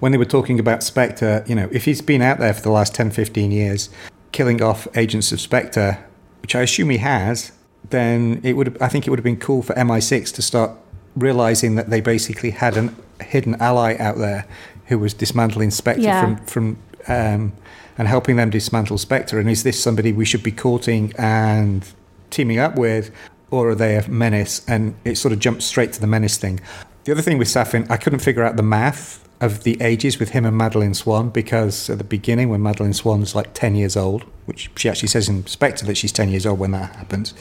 when 0.00 0.12
they 0.12 0.18
were 0.18 0.24
talking 0.24 0.58
about 0.60 0.82
Spectre, 0.82 1.44
you 1.46 1.54
know, 1.54 1.68
if 1.72 1.84
he's 1.84 2.02
been 2.02 2.22
out 2.22 2.38
there 2.38 2.52
for 2.52 2.60
the 2.62 2.70
last 2.70 2.94
10, 2.94 3.10
15 3.10 3.50
years, 3.50 3.88
killing 4.32 4.60
off 4.62 4.86
agents 4.96 5.32
of 5.32 5.40
Spectre, 5.40 6.04
which 6.42 6.54
I 6.54 6.62
assume 6.62 6.90
he 6.90 6.98
has, 6.98 7.52
then 7.90 8.40
it 8.42 8.54
would 8.54 8.80
I 8.82 8.88
think 8.88 9.06
it 9.06 9.10
would 9.10 9.18
have 9.18 9.24
been 9.24 9.36
cool 9.38 9.62
for 9.62 9.74
MI6 9.74 10.34
to 10.34 10.42
start 10.42 10.72
realizing 11.16 11.76
that 11.76 11.90
they 11.90 12.00
basically 12.00 12.50
had 12.50 12.76
a 12.76 12.92
hidden 13.22 13.54
ally 13.60 13.96
out 13.98 14.16
there 14.18 14.46
who 14.86 14.98
was 14.98 15.14
dismantling 15.14 15.70
Spectre 15.70 16.02
Yeah. 16.02 16.20
from 16.20 16.36
from 16.46 16.76
um, 17.06 17.52
and 17.96 18.08
helping 18.08 18.36
them 18.36 18.50
dismantle 18.50 18.98
Spectre. 18.98 19.38
And 19.38 19.48
is 19.48 19.62
this 19.62 19.80
somebody 19.80 20.12
we 20.12 20.24
should 20.24 20.42
be 20.42 20.50
courting 20.50 21.12
and 21.16 21.86
teaming 22.30 22.58
up 22.58 22.76
with, 22.76 23.10
or 23.50 23.70
are 23.70 23.74
they 23.74 23.96
a 23.96 24.08
menace? 24.08 24.64
And 24.68 24.94
it 25.04 25.16
sort 25.16 25.32
of 25.32 25.38
jumps 25.38 25.64
straight 25.64 25.92
to 25.94 26.00
the 26.00 26.06
menace 26.06 26.36
thing. 26.36 26.60
The 27.04 27.12
other 27.12 27.22
thing 27.22 27.38
with 27.38 27.48
Safin, 27.48 27.90
I 27.90 27.96
couldn't 27.96 28.20
figure 28.20 28.42
out 28.42 28.56
the 28.56 28.62
math 28.62 29.20
of 29.40 29.64
the 29.64 29.76
ages 29.82 30.18
with 30.18 30.30
him 30.30 30.46
and 30.46 30.56
Madeleine 30.56 30.94
Swann 30.94 31.28
because 31.28 31.90
at 31.90 31.98
the 31.98 32.04
beginning, 32.04 32.48
when 32.48 32.62
Madeleine 32.62 32.94
Swann's 32.94 33.34
like 33.34 33.52
10 33.52 33.74
years 33.74 33.96
old, 33.96 34.22
which 34.46 34.70
she 34.76 34.88
actually 34.88 35.08
says 35.08 35.28
in 35.28 35.46
Spectre 35.46 35.84
that 35.86 35.96
she's 35.96 36.12
10 36.12 36.30
years 36.30 36.46
old 36.46 36.58
when 36.58 36.70
that 36.70 36.94
happens, 36.96 37.34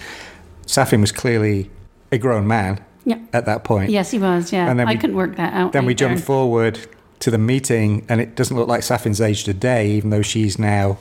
Safin 0.66 1.00
was 1.02 1.12
clearly 1.12 1.70
a 2.12 2.18
grown 2.18 2.46
man 2.48 2.82
Yeah. 3.06 3.20
at 3.32 3.46
that 3.46 3.64
point. 3.64 3.90
Yes, 3.90 4.12
he 4.12 4.20
was. 4.20 4.52
Yeah. 4.52 4.70
And 4.70 4.80
then 4.80 4.88
I 4.88 4.94
we- 4.94 4.98
couldn't 4.98 5.16
work 5.16 5.36
that 5.38 5.54
out. 5.54 5.72
Then 5.72 5.86
we 5.86 5.94
jump 5.96 6.20
forward 6.20 6.80
to 7.20 7.32
the 7.32 7.38
meeting, 7.38 8.06
and 8.10 8.20
it 8.20 8.36
doesn't 8.36 8.58
look 8.58 8.68
like 8.68 8.82
Safin's 8.82 9.22
aged 9.22 9.48
a 9.48 9.54
day, 9.54 9.92
even 9.92 10.10
though 10.10 10.22
she's 10.22 10.60
now, 10.60 10.98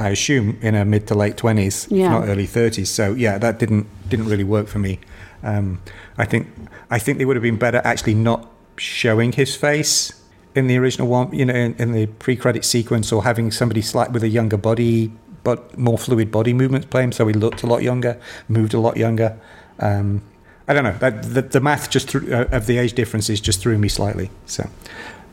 I 0.00 0.08
assume, 0.10 0.58
in 0.62 0.74
her 0.74 0.84
mid 0.84 1.06
to 1.08 1.14
late 1.14 1.36
twenties, 1.36 1.86
Yeah. 1.90 2.08
not 2.08 2.28
early 2.28 2.46
thirties. 2.46 2.88
So 2.90 3.12
yeah, 3.12 3.38
that 3.38 3.58
didn't 3.58 3.86
didn't 4.08 4.26
really 4.28 4.44
work 4.44 4.66
for 4.66 4.78
me. 4.78 4.98
Um, 5.42 5.80
I 6.18 6.24
think 6.24 6.48
I 6.90 6.98
think 6.98 7.18
they 7.18 7.24
would 7.24 7.36
have 7.36 7.42
been 7.42 7.58
better 7.58 7.80
actually 7.84 8.14
not 8.14 8.48
showing 8.76 9.32
his 9.32 9.54
face 9.56 10.12
in 10.54 10.66
the 10.66 10.76
original 10.78 11.06
one, 11.06 11.32
you 11.32 11.44
know, 11.44 11.54
in, 11.54 11.74
in 11.78 11.92
the 11.92 12.06
pre-credit 12.06 12.64
sequence, 12.64 13.12
or 13.12 13.22
having 13.24 13.50
somebody 13.52 13.82
slight 13.82 14.10
with 14.12 14.22
a 14.24 14.28
younger 14.28 14.56
body, 14.56 15.12
but 15.44 15.78
more 15.78 15.96
fluid 15.98 16.30
body 16.30 16.52
movements 16.52 16.86
play 16.86 17.02
him, 17.04 17.12
so 17.12 17.26
he 17.28 17.34
looked 17.34 17.62
a 17.62 17.66
lot 17.66 17.82
younger, 17.82 18.18
moved 18.48 18.74
a 18.74 18.80
lot 18.80 18.96
younger. 18.96 19.38
Um, 19.78 20.22
I 20.66 20.72
don't 20.74 20.84
know. 20.84 20.96
That, 20.98 21.22
the, 21.22 21.42
the 21.42 21.60
math 21.60 21.90
just 21.90 22.14
uh, 22.14 22.46
of 22.50 22.66
the 22.66 22.78
age 22.78 22.94
differences 22.94 23.40
just 23.40 23.60
threw 23.60 23.78
me 23.78 23.88
slightly. 23.88 24.30
So, 24.46 24.68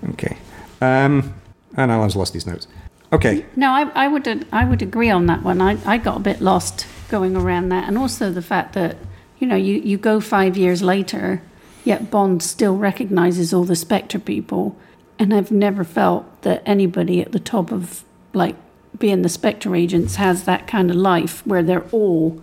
okay. 0.09 0.37
Um, 0.81 1.33
and 1.75 1.91
Alan's 1.91 2.15
lost 2.15 2.33
his 2.33 2.45
notes. 2.45 2.67
Okay. 3.11 3.45
No, 3.55 3.71
I, 3.71 3.89
I 3.95 4.07
would 4.07 4.47
I 4.51 4.65
would 4.65 4.81
agree 4.81 5.09
on 5.09 5.27
that 5.27 5.43
one. 5.43 5.61
I, 5.61 5.77
I 5.85 5.97
got 5.97 6.17
a 6.17 6.21
bit 6.21 6.41
lost 6.41 6.85
going 7.09 7.35
around 7.35 7.69
that, 7.69 7.87
and 7.87 7.97
also 7.97 8.31
the 8.31 8.41
fact 8.41 8.73
that 8.73 8.97
you 9.39 9.47
know 9.47 9.55
you, 9.55 9.75
you 9.75 9.97
go 9.97 10.19
five 10.19 10.57
years 10.57 10.81
later, 10.81 11.41
yet 11.83 12.11
Bond 12.11 12.43
still 12.43 12.75
recognizes 12.77 13.53
all 13.53 13.63
the 13.63 13.75
Spectre 13.75 14.19
people, 14.19 14.75
and 15.17 15.33
I've 15.33 15.51
never 15.51 15.83
felt 15.83 16.41
that 16.41 16.61
anybody 16.65 17.21
at 17.21 17.31
the 17.31 17.39
top 17.39 17.71
of 17.71 18.03
like 18.33 18.55
being 18.97 19.21
the 19.21 19.29
Spectre 19.29 19.75
agents 19.75 20.15
has 20.15 20.43
that 20.43 20.67
kind 20.67 20.89
of 20.89 20.97
life 20.97 21.45
where 21.45 21.63
they're 21.63 21.87
all 21.91 22.41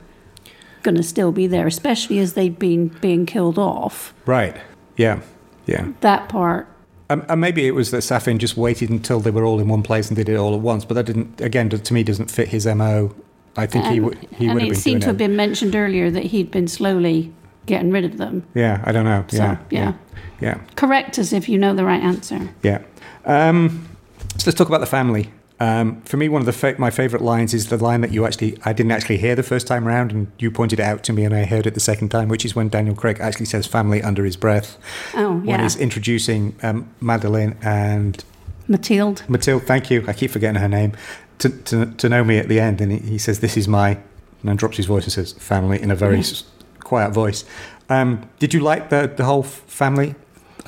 going 0.82 0.94
to 0.94 1.02
still 1.02 1.32
be 1.32 1.46
there, 1.46 1.66
especially 1.66 2.18
as 2.18 2.34
they've 2.34 2.58
been 2.58 2.88
being 2.88 3.26
killed 3.26 3.58
off. 3.58 4.14
Right. 4.26 4.56
Yeah. 4.96 5.20
Yeah. 5.66 5.88
That 6.00 6.28
part, 6.28 6.68
Um, 7.10 7.24
and 7.28 7.40
maybe 7.40 7.66
it 7.66 7.72
was 7.72 7.90
that 7.90 7.98
Safin 7.98 8.38
just 8.38 8.56
waited 8.56 8.88
until 8.90 9.20
they 9.20 9.30
were 9.30 9.44
all 9.44 9.60
in 9.60 9.68
one 9.68 9.82
place 9.82 10.08
and 10.08 10.16
did 10.16 10.28
it 10.28 10.36
all 10.36 10.54
at 10.54 10.60
once. 10.60 10.84
But 10.84 10.94
that 10.94 11.04
didn't, 11.04 11.40
again, 11.40 11.68
to 11.68 11.94
me, 11.94 12.02
doesn't 12.02 12.30
fit 12.30 12.48
his 12.48 12.66
mo. 12.66 13.14
I 13.56 13.66
think 13.66 13.84
he 13.86 13.96
and, 13.96 14.06
would 14.06 14.18
he 14.36 14.46
and 14.46 14.54
would 14.54 14.62
have 14.62 14.70
it 14.70 14.74
been 14.74 14.80
seemed 14.80 15.02
to 15.02 15.06
doing 15.06 15.10
have 15.10 15.18
been 15.18 15.36
mentioned 15.36 15.76
earlier 15.76 16.10
that 16.10 16.24
he'd 16.24 16.50
been 16.50 16.66
slowly 16.66 17.32
getting 17.66 17.90
rid 17.90 18.04
of 18.04 18.16
them. 18.16 18.44
Yeah. 18.54 18.82
I 18.84 18.92
don't 18.92 19.04
know. 19.04 19.24
So, 19.28 19.36
Yeah. 19.36 19.58
yeah. 19.70 19.92
Yeah. 20.40 20.60
Correct 20.76 21.18
us 21.18 21.32
if 21.32 21.48
you 21.48 21.58
know 21.58 21.74
the 21.74 21.84
right 21.84 22.02
answer. 22.02 22.50
Yeah. 22.62 22.82
Um, 23.24 23.88
so 24.36 24.44
let's 24.46 24.58
talk 24.58 24.68
about 24.68 24.80
the 24.80 24.86
family. 24.86 25.30
Um, 25.64 26.00
for 26.02 26.16
me, 26.18 26.28
one 26.28 26.42
of 26.42 26.46
the 26.46 26.52
fa- 26.52 26.74
my 26.78 26.90
favourite 26.90 27.24
lines 27.24 27.54
is 27.54 27.68
the 27.68 27.78
line 27.88 28.00
that 28.02 28.12
you 28.12 28.26
actually 28.26 28.58
I 28.64 28.72
didn't 28.78 28.92
actually 28.92 29.18
hear 29.18 29.34
the 29.34 29.42
first 29.42 29.66
time 29.66 29.84
round, 29.86 30.12
and 30.12 30.26
you 30.38 30.50
pointed 30.50 30.78
it 30.80 30.82
out 30.82 31.02
to 31.04 31.12
me, 31.12 31.24
and 31.24 31.34
I 31.34 31.44
heard 31.44 31.66
it 31.66 31.74
the 31.74 31.80
second 31.92 32.08
time, 32.10 32.28
which 32.28 32.44
is 32.44 32.54
when 32.54 32.68
Daniel 32.68 32.94
Craig 32.94 33.18
actually 33.20 33.46
says 33.46 33.66
"family" 33.66 34.02
under 34.02 34.24
his 34.24 34.36
breath 34.36 34.76
Oh, 35.14 35.32
when 35.48 35.60
he's 35.60 35.76
introducing 35.76 36.54
um, 36.62 36.88
Madeleine 37.00 37.56
and 37.62 38.22
Mathilde. 38.68 39.22
Mathilde. 39.28 39.62
Thank 39.62 39.90
you. 39.90 40.04
I 40.06 40.12
keep 40.12 40.30
forgetting 40.30 40.60
her 40.60 40.68
name. 40.68 40.92
To 41.38 41.48
to, 41.48 41.86
to 41.86 42.08
Nomi 42.08 42.38
at 42.38 42.48
the 42.48 42.60
end, 42.60 42.80
and 42.80 42.92
he, 42.92 42.98
he 42.98 43.18
says, 43.18 43.40
"This 43.40 43.56
is 43.56 43.66
my," 43.66 43.90
and 43.90 44.44
then 44.44 44.56
drops 44.56 44.76
his 44.76 44.86
voice 44.86 45.04
and 45.04 45.12
says, 45.12 45.32
"Family" 45.34 45.80
in 45.80 45.90
a 45.90 45.96
very 45.96 46.16
Yeah. 46.16 46.20
s 46.20 46.44
quiet 46.80 47.12
voice. 47.14 47.44
Um, 47.88 48.08
did 48.38 48.52
you 48.54 48.60
like 48.60 48.90
the 48.90 49.10
the 49.16 49.24
whole 49.24 49.44
f- 49.44 49.62
family 49.66 50.14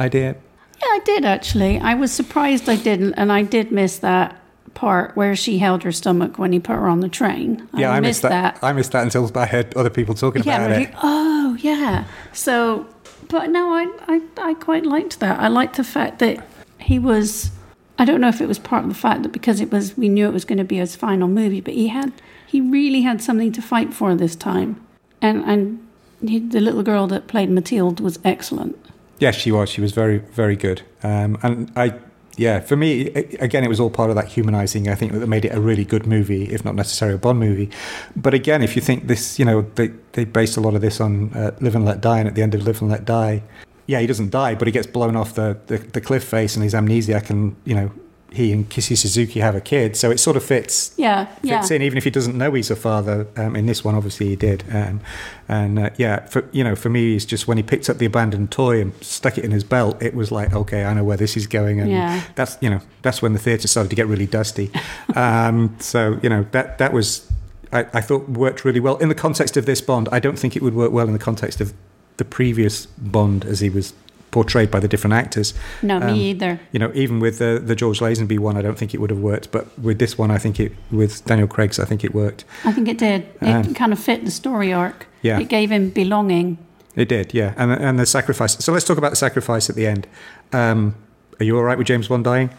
idea? 0.00 0.36
Yeah, 0.80 0.88
I 0.98 1.00
did 1.04 1.24
actually. 1.24 1.78
I 1.80 1.94
was 1.94 2.10
surprised 2.12 2.68
I 2.68 2.76
didn't, 2.76 3.14
and 3.14 3.30
I 3.30 3.42
did 3.42 3.70
miss 3.72 3.98
that 3.98 4.36
part 4.76 5.16
where 5.16 5.34
she 5.34 5.58
held 5.58 5.82
her 5.82 5.90
stomach 5.90 6.38
when 6.38 6.52
he 6.52 6.60
put 6.60 6.74
her 6.76 6.86
on 6.88 7.00
the 7.00 7.08
train. 7.08 7.68
Yeah, 7.74 7.90
I, 7.90 7.98
missed 7.98 8.22
missed 8.22 8.22
that. 8.22 8.58
I 8.62 8.72
missed 8.72 8.92
that 8.92 9.02
until 9.02 9.28
I 9.36 9.46
heard 9.46 9.74
other 9.74 9.90
people 9.90 10.14
talking 10.14 10.44
Yeah, 10.44 10.64
about 10.64 10.80
it. 10.80 10.90
like, 10.90 10.94
oh 11.02 11.56
yeah. 11.60 12.04
So, 12.32 12.86
but 13.28 13.50
no, 13.50 13.72
I, 13.72 13.88
I 14.06 14.20
I 14.50 14.54
quite 14.54 14.86
liked 14.86 15.18
that. 15.18 15.40
I 15.40 15.48
liked 15.48 15.76
the 15.76 15.84
fact 15.84 16.20
that 16.20 16.46
he 16.78 16.98
was. 17.00 17.50
I 17.98 18.04
don't 18.04 18.20
know 18.20 18.28
if 18.28 18.40
it 18.40 18.46
was 18.46 18.58
part 18.58 18.84
of 18.84 18.90
the 18.90 18.94
fact 18.94 19.22
that 19.24 19.32
because 19.32 19.60
it 19.60 19.72
was 19.72 19.96
we 19.96 20.08
knew 20.08 20.28
it 20.28 20.32
was 20.32 20.44
going 20.44 20.58
to 20.58 20.64
be 20.64 20.76
his 20.76 20.94
final 20.94 21.26
movie, 21.26 21.60
but 21.62 21.74
he 21.74 21.88
had 21.88 22.12
he 22.46 22.60
really 22.60 23.00
had 23.02 23.20
something 23.22 23.50
to 23.52 23.62
fight 23.62 23.92
for 23.94 24.14
this 24.14 24.36
time, 24.36 24.80
and 25.20 25.42
and 25.44 25.88
he, 26.20 26.38
the 26.38 26.60
little 26.60 26.82
girl 26.82 27.06
that 27.08 27.26
played 27.26 27.50
Mathilde 27.50 28.00
was 28.00 28.18
excellent. 28.24 28.76
Yes, 29.18 29.34
she 29.34 29.50
was. 29.50 29.70
She 29.70 29.80
was 29.80 29.92
very, 29.92 30.18
very 30.18 30.56
good. 30.56 30.82
Um, 31.02 31.38
and 31.42 31.72
I, 31.74 31.94
yeah, 32.36 32.60
for 32.60 32.76
me, 32.76 33.08
again, 33.40 33.64
it 33.64 33.68
was 33.68 33.80
all 33.80 33.90
part 33.90 34.10
of 34.10 34.16
that 34.16 34.28
humanizing. 34.28 34.88
I 34.88 34.94
think 34.94 35.12
that 35.12 35.26
made 35.26 35.44
it 35.44 35.54
a 35.54 35.60
really 35.60 35.84
good 35.84 36.06
movie, 36.06 36.44
if 36.52 36.64
not 36.64 36.74
necessarily 36.74 37.14
a 37.14 37.18
Bond 37.18 37.40
movie. 37.40 37.70
But 38.14 38.34
again, 38.34 38.62
if 38.62 38.76
you 38.76 38.82
think 38.82 39.06
this, 39.06 39.38
you 39.38 39.44
know, 39.44 39.62
they 39.74 39.88
they 40.12 40.24
based 40.24 40.56
a 40.56 40.60
lot 40.60 40.74
of 40.74 40.82
this 40.82 41.00
on 41.00 41.32
uh, 41.32 41.56
Live 41.60 41.74
and 41.74 41.84
Let 41.84 42.00
Die, 42.00 42.18
and 42.18 42.28
at 42.28 42.34
the 42.34 42.42
end 42.42 42.54
of 42.54 42.62
Live 42.66 42.82
and 42.82 42.90
Let 42.90 43.04
Die, 43.04 43.42
yeah, 43.86 44.00
he 44.00 44.06
doesn't 44.06 44.30
die, 44.30 44.54
but 44.54 44.68
he 44.68 44.72
gets 44.72 44.86
blown 44.86 45.16
off 45.16 45.34
the, 45.34 45.58
the, 45.66 45.78
the 45.78 46.00
cliff 46.00 46.24
face, 46.24 46.56
and 46.56 46.62
he's 46.62 46.74
amnesiac, 46.74 47.30
and 47.30 47.56
you 47.64 47.74
know, 47.74 47.90
he 48.32 48.52
and 48.52 48.68
Kissy 48.68 48.96
Suzuki 48.98 49.40
have 49.40 49.54
a 49.54 49.60
kid, 49.60 49.96
so 49.96 50.10
it 50.10 50.18
sort 50.18 50.36
of 50.36 50.44
fits 50.44 50.92
Yeah, 50.96 51.28
yeah. 51.42 51.60
fits 51.60 51.70
in, 51.70 51.80
even 51.80 51.96
if 51.96 52.04
he 52.04 52.10
doesn't 52.10 52.36
know 52.36 52.52
he's 52.52 52.70
a 52.70 52.76
father. 52.76 53.26
Um, 53.36 53.56
in 53.56 53.66
this 53.66 53.84
one, 53.84 53.94
obviously, 53.94 54.26
he 54.28 54.36
did. 54.36 54.64
Um, 54.70 55.00
and 55.48 55.78
uh, 55.78 55.90
yeah, 55.96 56.26
for 56.26 56.44
you 56.52 56.62
know, 56.64 56.74
for 56.76 56.88
me, 56.90 57.14
it's 57.16 57.24
just 57.24 57.46
when 57.48 57.56
he 57.56 57.62
picked 57.62 57.88
up 57.88 57.98
the 57.98 58.04
abandoned 58.06 58.50
toy 58.50 58.80
and 58.80 58.92
stuck 59.02 59.38
it 59.38 59.44
in 59.44 59.52
his 59.52 59.64
belt, 59.64 60.02
it 60.02 60.14
was 60.14 60.30
like, 60.32 60.52
okay, 60.52 60.84
I 60.84 60.92
know 60.92 61.04
where 61.04 61.16
this 61.16 61.36
is 61.36 61.46
going, 61.46 61.80
and 61.80 61.90
Yeah. 61.90 62.22
that's 62.34 62.58
you 62.60 62.68
know, 62.68 62.80
that's 63.02 63.22
when 63.22 63.32
the 63.32 63.38
theatre 63.38 63.68
started 63.68 63.88
to 63.90 63.96
get 63.96 64.06
really 64.06 64.26
dusty. 64.26 64.70
um, 65.14 65.76
so 65.78 66.18
you 66.22 66.28
know, 66.28 66.46
that 66.50 66.78
that 66.78 66.92
was, 66.92 67.30
I, 67.72 67.86
I 67.94 68.00
thought 68.00 68.28
worked 68.28 68.64
really 68.64 68.80
well 68.80 68.96
in 68.98 69.08
the 69.08 69.14
context 69.14 69.56
of 69.56 69.66
this 69.66 69.80
Bond. 69.80 70.08
I 70.12 70.18
don't 70.18 70.38
think 70.38 70.56
it 70.56 70.62
would 70.62 70.74
work 70.74 70.92
well 70.92 71.06
in 71.06 71.12
the 71.12 71.18
context 71.18 71.60
of 71.60 71.72
the 72.16 72.24
previous 72.24 72.86
Bond 72.86 73.44
as 73.44 73.60
he 73.60 73.70
was 73.70 73.92
portrayed 74.36 74.70
by 74.70 74.80
the 74.80 74.88
different 74.88 75.14
actors. 75.14 75.54
No, 75.82 75.96
Um, 75.96 76.06
me 76.06 76.30
either. 76.30 76.52
You 76.72 76.78
know, 76.82 76.90
even 76.94 77.20
with 77.20 77.36
the 77.38 77.52
the 77.70 77.74
George 77.74 78.00
Lazenby 78.00 78.38
one, 78.38 78.56
I 78.60 78.62
don't 78.66 78.78
think 78.80 78.92
it 78.94 79.00
would 79.00 79.10
have 79.10 79.22
worked. 79.32 79.46
But 79.50 79.64
with 79.88 79.98
this 79.98 80.18
one, 80.18 80.30
I 80.36 80.38
think 80.38 80.60
it 80.60 80.72
with 80.90 81.24
Daniel 81.24 81.48
Craig's, 81.48 81.78
I 81.78 81.86
think 81.86 82.04
it 82.04 82.12
worked. 82.14 82.44
I 82.68 82.72
think 82.72 82.86
it 82.88 82.98
did. 82.98 83.20
It 83.40 83.54
Um, 83.54 83.74
kind 83.74 83.92
of 83.92 83.98
fit 83.98 84.24
the 84.24 84.30
story 84.30 84.72
arc. 84.74 85.06
Yeah. 85.22 85.40
It 85.40 85.48
gave 85.48 85.68
him 85.76 85.90
belonging. 85.90 86.58
It 86.94 87.08
did, 87.08 87.26
yeah. 87.34 87.50
And 87.56 87.70
and 87.72 87.98
the 87.98 88.06
sacrifice. 88.06 88.52
So 88.64 88.72
let's 88.72 88.84
talk 88.86 88.98
about 88.98 89.10
the 89.12 89.16
sacrifice 89.26 89.70
at 89.70 89.76
the 89.76 89.86
end. 89.86 90.06
Um, 90.52 90.94
are 91.40 91.44
you 91.46 91.56
all 91.58 91.64
right 91.68 91.78
with 91.78 91.88
James 91.88 92.08
Bond 92.08 92.24
dying? 92.24 92.50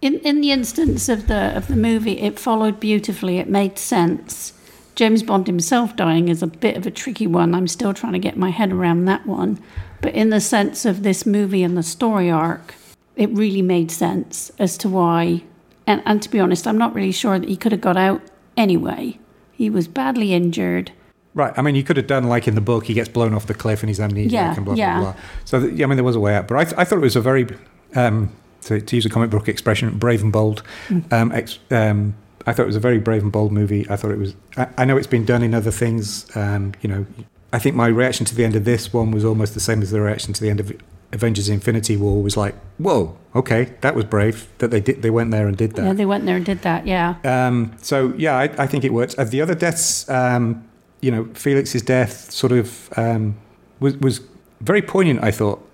In 0.00 0.14
in 0.24 0.40
the 0.40 0.50
instance 0.52 1.12
of 1.14 1.26
the 1.26 1.56
of 1.58 1.66
the 1.66 1.76
movie, 1.76 2.16
it 2.28 2.38
followed 2.38 2.78
beautifully. 2.80 3.38
It 3.38 3.48
made 3.48 3.74
sense. 3.78 4.52
James 4.98 5.22
Bond 5.22 5.46
himself 5.46 5.94
dying 5.94 6.28
is 6.28 6.42
a 6.42 6.48
bit 6.48 6.76
of 6.76 6.84
a 6.84 6.90
tricky 6.90 7.28
one. 7.28 7.54
I'm 7.54 7.68
still 7.68 7.94
trying 7.94 8.14
to 8.14 8.18
get 8.18 8.36
my 8.36 8.50
head 8.50 8.72
around 8.72 9.04
that 9.04 9.24
one. 9.26 9.62
But 10.00 10.12
in 10.12 10.30
the 10.30 10.40
sense 10.40 10.84
of 10.84 11.04
this 11.04 11.24
movie 11.24 11.62
and 11.62 11.76
the 11.76 11.84
story 11.84 12.28
arc, 12.28 12.74
it 13.14 13.30
really 13.30 13.62
made 13.62 13.92
sense 13.92 14.50
as 14.58 14.76
to 14.78 14.88
why. 14.88 15.44
And, 15.86 16.02
and 16.04 16.20
to 16.20 16.28
be 16.28 16.40
honest, 16.40 16.66
I'm 16.66 16.76
not 16.76 16.96
really 16.96 17.12
sure 17.12 17.38
that 17.38 17.48
he 17.48 17.54
could 17.54 17.70
have 17.70 17.80
got 17.80 17.96
out 17.96 18.22
anyway. 18.56 19.20
He 19.52 19.70
was 19.70 19.86
badly 19.86 20.34
injured. 20.34 20.90
Right. 21.32 21.56
I 21.56 21.62
mean, 21.62 21.76
you 21.76 21.84
could 21.84 21.96
have 21.96 22.08
done 22.08 22.24
like 22.24 22.48
in 22.48 22.56
the 22.56 22.60
book, 22.60 22.86
he 22.86 22.94
gets 22.94 23.08
blown 23.08 23.34
off 23.34 23.46
the 23.46 23.54
cliff 23.54 23.84
and 23.84 23.88
he's 23.88 24.00
amnesiac 24.00 24.32
Yeah, 24.32 24.56
and 24.56 24.64
blah 24.64 24.74
yeah. 24.74 24.98
blah 24.98 25.12
blah. 25.12 25.20
So 25.44 25.58
yeah, 25.58 25.86
I 25.86 25.88
mean, 25.88 25.96
there 25.96 26.02
was 26.02 26.16
a 26.16 26.20
way 26.20 26.34
out. 26.34 26.48
But 26.48 26.56
I, 26.56 26.64
th- 26.64 26.74
I 26.76 26.82
thought 26.82 26.98
it 26.98 27.02
was 27.02 27.14
a 27.14 27.20
very, 27.20 27.46
um, 27.94 28.32
to, 28.62 28.80
to 28.80 28.96
use 28.96 29.06
a 29.06 29.10
comic 29.10 29.30
book 29.30 29.46
expression, 29.46 29.96
brave 29.96 30.24
and 30.24 30.32
bold. 30.32 30.64
Mm. 30.88 31.12
Um, 31.12 31.30
ex- 31.30 31.60
um, 31.70 32.16
I 32.46 32.52
thought 32.52 32.62
it 32.62 32.66
was 32.66 32.76
a 32.76 32.80
very 32.80 32.98
brave 32.98 33.22
and 33.22 33.32
bold 33.32 33.52
movie. 33.52 33.86
I 33.90 33.96
thought 33.96 34.10
it 34.10 34.18
was. 34.18 34.34
I, 34.56 34.68
I 34.78 34.84
know 34.84 34.96
it's 34.96 35.06
been 35.06 35.24
done 35.24 35.42
in 35.42 35.54
other 35.54 35.70
things. 35.70 36.34
Um, 36.36 36.72
you 36.80 36.88
know, 36.88 37.06
I 37.52 37.58
think 37.58 37.76
my 37.76 37.88
reaction 37.88 38.26
to 38.26 38.34
the 38.34 38.44
end 38.44 38.56
of 38.56 38.64
this 38.64 38.92
one 38.92 39.10
was 39.10 39.24
almost 39.24 39.54
the 39.54 39.60
same 39.60 39.82
as 39.82 39.90
the 39.90 40.00
reaction 40.00 40.32
to 40.34 40.40
the 40.40 40.50
end 40.50 40.60
of 40.60 40.72
Avengers: 41.12 41.48
Infinity 41.48 41.96
War. 41.96 42.22
Was 42.22 42.36
like, 42.36 42.54
whoa, 42.78 43.16
okay, 43.34 43.76
that 43.80 43.94
was 43.94 44.04
brave 44.04 44.48
that 44.58 44.70
they 44.70 44.80
did. 44.80 45.02
They 45.02 45.10
went 45.10 45.30
there 45.30 45.46
and 45.46 45.56
did 45.56 45.74
that. 45.74 45.84
Yeah, 45.84 45.92
they 45.92 46.06
went 46.06 46.26
there 46.26 46.36
and 46.36 46.44
did 46.46 46.62
that. 46.62 46.86
Yeah. 46.86 47.16
Um, 47.24 47.76
so 47.82 48.14
yeah, 48.16 48.36
I, 48.36 48.44
I 48.58 48.66
think 48.66 48.84
it 48.84 48.92
works. 48.92 49.18
Uh, 49.18 49.24
the 49.24 49.40
other 49.40 49.54
deaths, 49.54 50.08
um, 50.08 50.66
you 51.00 51.10
know, 51.10 51.28
Felix's 51.34 51.82
death 51.82 52.30
sort 52.30 52.52
of 52.52 52.90
um, 52.96 53.36
was 53.80 53.96
was 53.98 54.20
very 54.60 54.82
poignant. 54.82 55.22
I 55.22 55.30
thought. 55.30 55.64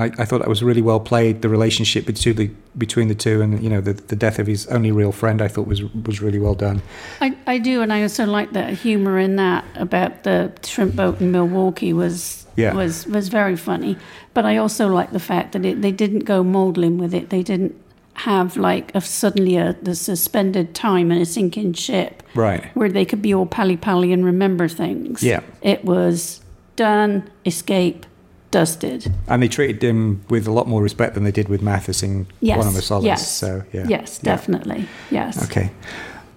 I, 0.00 0.06
I 0.18 0.24
thought 0.24 0.38
that 0.40 0.48
was 0.48 0.62
really 0.62 0.82
well 0.82 1.00
played. 1.00 1.42
The 1.42 1.48
relationship 1.48 2.06
between 2.06 2.36
the 2.36 2.50
between 2.78 3.08
the 3.08 3.14
two, 3.14 3.40
and 3.42 3.62
you 3.62 3.68
know, 3.70 3.80
the, 3.80 3.92
the 3.94 4.16
death 4.16 4.38
of 4.38 4.46
his 4.46 4.66
only 4.68 4.92
real 4.92 5.12
friend, 5.12 5.40
I 5.42 5.48
thought 5.48 5.66
was 5.66 5.82
was 6.06 6.20
really 6.20 6.38
well 6.38 6.54
done. 6.54 6.82
I, 7.20 7.36
I 7.46 7.58
do, 7.58 7.82
and 7.82 7.92
I 7.92 8.02
also 8.02 8.24
like 8.26 8.52
the 8.52 8.66
humour 8.70 9.18
in 9.18 9.36
that 9.36 9.64
about 9.74 10.22
the 10.24 10.52
shrimp 10.64 10.96
boat 10.96 11.20
in 11.20 11.30
Milwaukee 11.32 11.92
was 11.92 12.46
Yeah. 12.56 12.74
was 12.74 13.06
was 13.06 13.28
very 13.28 13.56
funny. 13.56 13.96
But 14.34 14.44
I 14.44 14.56
also 14.58 14.88
like 14.88 15.10
the 15.12 15.20
fact 15.20 15.52
that 15.52 15.64
it, 15.64 15.82
they 15.82 15.92
didn't 15.92 16.24
go 16.24 16.42
maudlin 16.42 16.98
with 16.98 17.12
it. 17.14 17.30
They 17.30 17.42
didn't 17.42 17.74
have 18.14 18.56
like 18.56 18.94
a 18.94 19.00
suddenly 19.00 19.56
a 19.56 19.76
the 19.82 19.94
suspended 19.94 20.74
time 20.74 21.10
in 21.10 21.18
a 21.22 21.24
sinking 21.24 21.72
ship 21.74 22.22
Right. 22.34 22.64
where 22.76 22.90
they 22.90 23.04
could 23.04 23.22
be 23.22 23.32
all 23.34 23.46
pally 23.46 23.76
pally 23.76 24.12
and 24.12 24.24
remember 24.24 24.68
things. 24.68 25.22
Yeah. 25.22 25.40
it 25.62 25.84
was 25.84 26.40
done, 26.76 27.22
escape, 27.44 28.06
dusted. 28.50 29.12
And 29.28 29.42
they 29.42 29.48
treated 29.48 29.82
him 29.82 30.24
with 30.28 30.46
a 30.46 30.50
lot 30.52 30.66
more 30.68 30.82
respect 30.82 31.14
than 31.14 31.24
they 31.24 31.30
did 31.32 31.48
with 31.48 31.62
Mathis 31.62 32.02
in 32.02 32.26
Yes, 32.40 32.58
One 32.58 32.66
of 32.66 32.74
the 32.74 32.82
Solace. 32.82 33.04
yes, 33.06 33.30
So 33.30 33.62
yeah. 33.72 33.86
Yes, 33.88 34.20
Yeah. 34.22 34.34
definitely. 34.36 34.88
Yes. 35.10 35.42
Okay. 35.44 35.70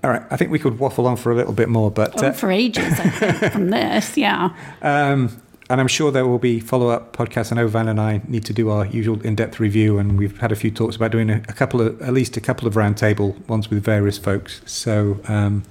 All 0.03 0.09
right. 0.09 0.21
I 0.29 0.37
think 0.37 0.51
we 0.51 0.59
could 0.59 0.79
waffle 0.79 1.07
on 1.07 1.15
for 1.15 1.31
a 1.31 1.35
little 1.35 1.53
bit 1.53 1.69
more, 1.69 1.89
but 1.89 2.21
Oh, 2.23 2.27
uh, 2.27 2.31
for 2.33 2.51
ages, 2.51 2.85
I 2.99 3.09
think, 3.09 3.51
from 3.53 3.69
this, 3.69 4.17
yeah. 4.17 4.49
Um, 4.81 5.29
and 5.69 5.79
I'm 5.79 5.87
sure 5.87 6.11
there 6.11 6.27
will 6.27 6.39
be 6.39 6.59
follow 6.59 6.89
up 6.89 7.15
podcasts. 7.15 7.51
I 7.51 7.55
know 7.55 7.67
Van 7.67 7.87
and 7.87 7.99
I 7.99 8.21
need 8.27 8.43
to 8.45 8.53
do 8.53 8.69
our 8.69 8.85
usual 8.85 9.19
in 9.21 9.33
depth 9.35 9.59
review, 9.61 9.97
and 9.97 10.17
we've 10.19 10.37
had 10.39 10.51
a 10.51 10.55
few 10.55 10.69
talks 10.71 10.97
about 10.97 11.11
doing 11.11 11.29
a, 11.29 11.37
a 11.47 11.53
couple 11.53 11.79
of, 11.81 11.99
at 12.01 12.13
least 12.13 12.35
a 12.35 12.41
couple 12.41 12.67
of 12.67 12.73
roundtable 12.73 13.33
ones 13.47 13.69
with 13.69 13.81
various 13.81 14.17
folks. 14.17 14.61
So 14.65 15.19
um, 15.29 15.63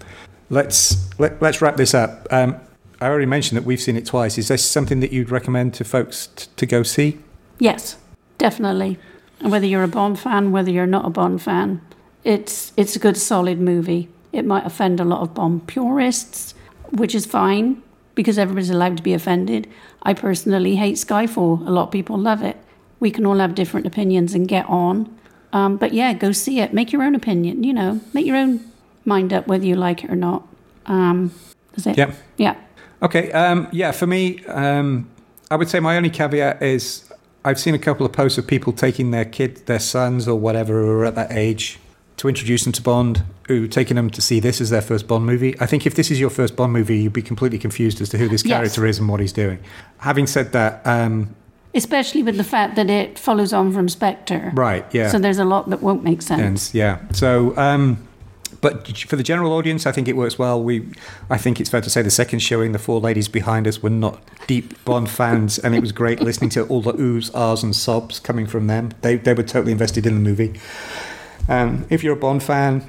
let's 0.49 1.09
let, 1.19 1.41
let's 1.43 1.61
wrap 1.61 1.77
this 1.77 1.93
up. 1.95 2.27
Um, 2.31 2.57
I 3.03 3.07
already 3.07 3.27
mentioned 3.27 3.57
that 3.57 3.65
we've 3.65 3.81
seen 3.81 3.97
it 3.97 4.07
twice. 4.07 4.39
Is 4.39 4.47
this 4.47 4.65
something 4.65 5.01
that 5.01 5.13
you'd 5.13 5.31
recommend 5.31 5.75
to 5.75 5.85
folks 5.85 6.29
t- 6.29 6.47
to 6.55 6.67
go 6.67 6.85
see? 6.85 7.19
Yes, 7.59 7.97
definitely. 8.39 8.97
And 9.41 9.51
whether 9.51 9.67
you're 9.67 9.83
a 9.83 9.89
Bond 9.89 10.21
fan, 10.21 10.53
whether 10.53 10.71
you're 10.71 10.87
not 10.87 11.05
a 11.05 11.11
Bond 11.11 11.43
fan, 11.43 11.81
it's 12.23 12.73
it's 12.77 12.95
a 12.95 13.01
good 13.01 13.17
solid 13.17 13.61
movie. 13.61 14.09
It 14.33 14.45
might 14.45 14.65
offend 14.65 15.01
a 15.01 15.05
lot 15.05 15.21
of 15.21 15.35
Bond 15.35 15.67
purists, 15.67 16.55
which 16.91 17.13
is 17.13 17.27
fine 17.27 17.83
because 18.15 18.39
everybody's 18.39 18.71
allowed 18.71 18.99
to 18.99 19.03
be 19.03 19.15
offended. 19.15 19.69
I 20.05 20.15
personally 20.15 20.77
hate 20.77 20.95
Skyfall. 20.95 21.67
A 21.67 21.71
lot 21.71 21.87
of 21.87 21.91
people 21.91 22.17
love 22.17 22.43
it. 22.45 22.57
We 23.01 23.11
can 23.11 23.27
all 23.27 23.39
have 23.39 23.57
different 23.57 23.85
opinions 23.85 24.33
and 24.33 24.47
get 24.47 24.65
on. 24.67 25.19
Um, 25.53 25.77
but 25.77 25.93
yeah, 25.93 26.13
go 26.13 26.31
see 26.31 26.61
it. 26.61 26.73
Make 26.73 26.93
your 26.93 27.03
own 27.03 27.17
opinion. 27.17 27.65
You 27.65 27.73
know, 27.73 28.01
make 28.15 28.27
your 28.27 28.37
own 28.37 28.61
mind 29.05 29.33
up 29.33 29.49
whether 29.49 29.67
you 29.67 29.75
like 29.75 30.05
it 30.05 30.11
or 30.11 30.17
not. 30.17 30.47
Um, 30.87 31.35
that's 31.73 31.89
it. 31.89 31.99
Yep. 31.99 32.15
Yeah. 32.37 32.57
Okay. 33.03 33.33
Um, 33.33 33.69
yeah, 33.73 33.91
for 33.93 34.07
me, 34.07 34.45
um, 34.47 35.09
I 35.51 35.57
would 35.57 35.69
say 35.69 35.81
my 35.81 35.97
only 35.97 36.11
caveat 36.11 36.63
is 36.63 37.11
I've 37.45 37.59
seen 37.59 37.75
a 37.75 37.79
couple 37.79 38.07
of 38.07 38.13
posts 38.13 38.39
of 38.39 38.47
people 38.47 38.73
taking 38.73 39.11
their 39.11 39.25
kids, 39.25 39.63
their 39.63 39.81
sons 39.81 40.29
or 40.29 40.39
whatever, 40.39 40.81
who 40.83 40.91
are 40.91 41.05
at 41.05 41.15
that 41.17 41.33
age 41.33 41.79
to 42.19 42.29
introduce 42.29 42.63
them 42.65 42.73
to 42.75 42.83
Bond, 42.83 43.25
who 43.49 43.67
taking 43.67 43.97
them 43.97 44.09
to 44.11 44.23
see 44.23 44.39
this 44.39 44.61
as 44.61 44.71
their 44.71 44.83
first 44.83 45.09
Bond 45.09 45.27
movie. 45.27 45.59
I 45.61 45.67
think 45.67 45.87
if 45.87 45.95
this 45.97 46.11
is 46.11 46.21
your 46.21 46.31
first 46.31 46.55
Bond 46.55 46.73
movie, 46.73 46.99
you'd 46.99 47.13
be 47.13 47.23
completely 47.23 47.59
confused 47.59 48.01
as 48.01 48.09
to 48.11 48.19
who 48.19 48.29
this 48.29 48.45
Yes. 48.45 48.57
character 48.59 48.87
is 48.87 48.99
and 49.01 49.09
what 49.09 49.19
he's 49.21 49.33
doing. 49.33 49.59
Having 49.99 50.29
said 50.29 50.53
that, 50.53 50.81
um, 50.87 51.35
Especially 51.75 52.23
with 52.23 52.37
the 52.37 52.45
fact 52.45 52.77
that 52.77 52.91
it 52.91 53.19
follows 53.19 53.53
on 53.55 53.73
from 53.73 53.89
Spectre. 53.89 54.53
right, 54.55 54.85
yeah. 54.93 55.09
So 55.09 55.19
there's 55.19 55.39
a 55.39 55.45
lot 55.45 55.71
that 55.71 55.83
won't 55.83 56.05
make 56.05 56.21
sense. 56.23 56.75
Yeah, 56.75 56.99
so 57.13 57.57
um, 57.57 57.97
but 58.63 58.97
for 58.97 59.17
the 59.17 59.25
general 59.25 59.53
audience, 59.53 59.87
I 59.87 59.93
think 59.93 60.07
it 60.07 60.17
works 60.17 60.39
well. 60.39 60.63
We, 60.63 60.89
I 61.29 61.37
think 61.37 61.61
it's 61.61 61.69
fair 61.69 61.81
to 61.81 61.91
say 61.91 62.01
the 62.01 62.13
second 62.13 62.39
showing, 62.39 62.71
the 62.71 62.79
four 62.79 63.01
ladies 63.01 63.29
behind 63.29 63.67
us 63.67 63.83
were 63.83 63.91
not 63.91 64.23
deep 64.47 64.83
Bond 64.85 65.11
fans, 65.11 65.59
and 65.59 65.75
it 65.75 65.81
was 65.81 65.91
great 65.91 66.21
listening 66.23 66.49
to 66.51 66.65
all 66.69 66.81
the 66.81 66.93
oohs, 66.93 67.35
ahs, 67.35 67.65
and 67.65 67.75
sobs 67.75 68.21
coming 68.21 68.47
from 68.47 68.69
them. 68.69 68.93
They 69.03 69.17
they 69.17 69.35
were 69.35 69.43
totally 69.43 69.73
invested 69.73 70.07
in 70.07 70.15
the 70.15 70.21
movie. 70.21 70.59
Um, 71.49 71.87
if 71.91 72.05
you're 72.05 72.15
a 72.15 72.17
Bond 72.17 72.45
fan, 72.45 72.89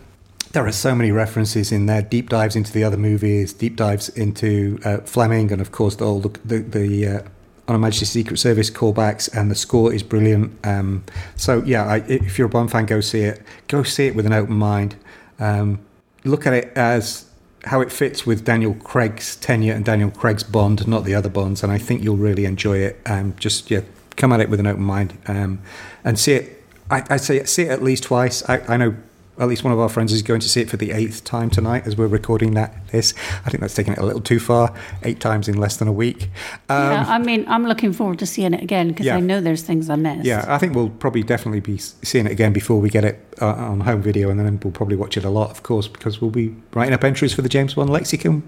there 0.51 0.65
are 0.65 0.71
so 0.71 0.93
many 0.93 1.11
references 1.11 1.71
in 1.71 1.87
there, 1.87 2.03
deep 2.03 2.29
dives 2.29 2.55
into 2.55 2.71
the 2.71 2.83
other 2.83 2.97
movies, 2.97 3.51
deep 3.51 3.75
dives 3.75 4.09
into 4.09 4.79
uh, 4.85 4.97
Fleming, 4.99 5.51
and 5.51 5.59
of 5.59 5.71
course 5.71 5.95
the 5.95 6.05
the 6.45 6.59
the, 6.59 6.59
the 6.59 7.07
uh, 7.07 7.21
on 7.67 7.73
Her 7.73 7.79
Majesty's 7.79 8.11
Secret 8.11 8.37
Service 8.37 8.69
callbacks, 8.69 9.27
and 9.35 9.49
the 9.49 9.55
score 9.55 9.91
is 9.91 10.03
brilliant. 10.03 10.53
Um, 10.63 11.03
so 11.35 11.63
yeah, 11.65 11.85
I, 11.85 11.97
if 12.07 12.37
you're 12.37 12.45
a 12.45 12.49
Bond 12.49 12.69
fan, 12.69 12.85
go 12.85 13.01
see 13.01 13.21
it. 13.21 13.41
Go 13.67 13.81
see 13.81 14.05
it 14.05 14.15
with 14.15 14.27
an 14.27 14.33
open 14.33 14.55
mind. 14.55 14.95
Um, 15.43 15.79
look 16.23 16.47
at 16.47 16.53
it 16.53 16.71
as 16.75 17.29
how 17.65 17.81
it 17.81 17.91
fits 17.91 18.25
with 18.25 18.43
Daniel 18.43 18.73
Craig's 18.75 19.35
tenure 19.37 19.73
and 19.73 19.85
Daniel 19.85 20.11
Craig's 20.11 20.43
Bond, 20.43 20.87
not 20.87 21.03
the 21.05 21.15
other 21.15 21.29
Bonds, 21.29 21.63
and 21.63 21.71
I 21.71 21.77
think 21.77 22.03
you'll 22.03 22.17
really 22.17 22.45
enjoy 22.45 22.77
it. 22.77 22.99
Um, 23.05 23.35
just 23.37 23.71
yeah, 23.71 23.81
come 24.15 24.31
at 24.33 24.39
it 24.41 24.49
with 24.49 24.59
an 24.59 24.67
open 24.67 24.83
mind 24.83 25.17
um, 25.27 25.61
and 26.03 26.19
see 26.19 26.33
it. 26.33 26.63
I, 26.89 27.03
I'd 27.09 27.21
say 27.21 27.43
see 27.45 27.63
it 27.63 27.69
at 27.69 27.81
least 27.83 28.03
twice. 28.03 28.47
I, 28.49 28.59
I 28.73 28.77
know 28.77 28.95
at 29.39 29.47
least 29.47 29.63
one 29.63 29.73
of 29.73 29.79
our 29.79 29.89
friends 29.89 30.13
is 30.13 30.21
going 30.21 30.39
to 30.39 30.47
see 30.47 30.61
it 30.61 30.69
for 30.69 30.77
the 30.77 30.91
eighth 30.91 31.23
time 31.23 31.49
tonight 31.49 31.87
as 31.87 31.97
we're 31.97 32.07
recording 32.07 32.53
that. 32.53 32.87
This 32.89 33.13
I 33.45 33.49
think 33.49 33.61
that's 33.61 33.73
taking 33.73 33.93
it 33.93 33.99
a 33.99 34.05
little 34.05 34.21
too 34.21 34.39
far. 34.39 34.73
Eight 35.03 35.19
times 35.19 35.47
in 35.47 35.57
less 35.57 35.77
than 35.77 35.87
a 35.87 35.91
week. 35.93 36.29
Um, 36.69 36.91
yeah, 36.91 37.05
I 37.07 37.17
mean, 37.17 37.45
I'm 37.47 37.65
looking 37.65 37.93
forward 37.93 38.19
to 38.19 38.25
seeing 38.25 38.53
it 38.53 38.61
again 38.61 38.89
because 38.89 39.05
Yeah. 39.07 39.15
I 39.15 39.21
know 39.21 39.41
there's 39.41 39.63
things 39.63 39.89
I 39.89 39.95
missed. 39.95 40.25
Yeah, 40.25 40.45
I 40.47 40.57
think 40.57 40.75
we'll 40.75 40.89
probably 40.89 41.23
definitely 41.23 41.61
be 41.61 41.77
seeing 41.77 42.25
it 42.27 42.31
again 42.31 42.53
before 42.53 42.79
we 42.79 42.89
get 42.89 43.05
it 43.05 43.32
uh, 43.43 43.71
on 43.71 43.81
home 43.81 44.01
video, 44.01 44.29
and 44.29 44.39
then 44.39 44.59
we'll 44.63 44.71
probably 44.71 44.95
watch 44.95 45.17
it 45.17 45.25
a 45.25 45.29
lot, 45.29 45.51
of 45.51 45.63
course, 45.63 45.87
because 45.87 46.21
we'll 46.21 46.31
be 46.31 46.55
writing 46.73 46.93
up 46.93 47.03
entries 47.03 47.33
for 47.33 47.41
the 47.41 47.49
James 47.49 47.73
Bond 47.73 47.89
lexicon. 47.89 48.43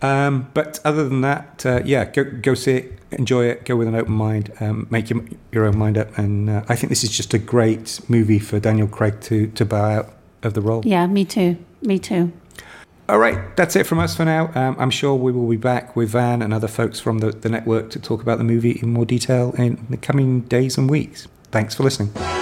Um, 0.00 0.50
but 0.54 0.80
other 0.84 1.06
than 1.08 1.20
that, 1.20 1.66
uh, 1.66 1.82
yeah, 1.84 2.06
go 2.06 2.24
go 2.24 2.54
see 2.54 2.72
it, 2.72 2.98
enjoy 3.10 3.44
it, 3.44 3.64
go 3.66 3.76
with 3.76 3.88
an 3.88 3.94
open 3.94 4.14
mind, 4.14 4.52
um, 4.60 4.86
make 4.90 5.10
your, 5.10 5.22
your 5.52 5.66
own 5.66 5.76
mind 5.76 5.98
up, 5.98 6.16
and 6.16 6.48
uh, 6.48 6.64
I 6.68 6.76
think 6.76 6.88
this 6.88 7.04
is 7.04 7.14
just 7.14 7.34
a 7.34 7.38
great 7.38 8.00
movie 8.08 8.38
for 8.38 8.58
Daniel 8.58 8.88
Craig 8.88 9.20
to 9.22 9.48
to 9.48 9.64
bow 9.64 9.84
out 9.98 10.14
of 10.42 10.54
the 10.54 10.62
role. 10.62 10.82
Yeah, 10.84 11.06
me 11.06 11.24
too. 11.24 11.58
Me 11.82 11.98
too. 11.98 12.32
All 13.08 13.18
right, 13.18 13.54
that's 13.56 13.76
it 13.76 13.86
from 13.86 13.98
us 13.98 14.16
for 14.16 14.24
now. 14.24 14.50
Um, 14.54 14.76
I'm 14.78 14.90
sure 14.90 15.14
we 15.14 15.32
will 15.32 15.48
be 15.48 15.56
back 15.56 15.94
with 15.94 16.10
Van 16.10 16.40
and 16.40 16.54
other 16.54 16.68
folks 16.68 17.00
from 17.00 17.18
the, 17.18 17.30
the 17.32 17.50
network 17.50 17.90
to 17.90 18.00
talk 18.00 18.22
about 18.22 18.38
the 18.38 18.44
movie 18.44 18.78
in 18.80 18.92
more 18.92 19.04
detail 19.04 19.52
in 19.58 19.84
the 19.90 19.98
coming 19.98 20.42
days 20.42 20.78
and 20.78 20.88
weeks. 20.88 21.28
Thanks 21.50 21.74
for 21.74 21.82
listening. 21.82 22.41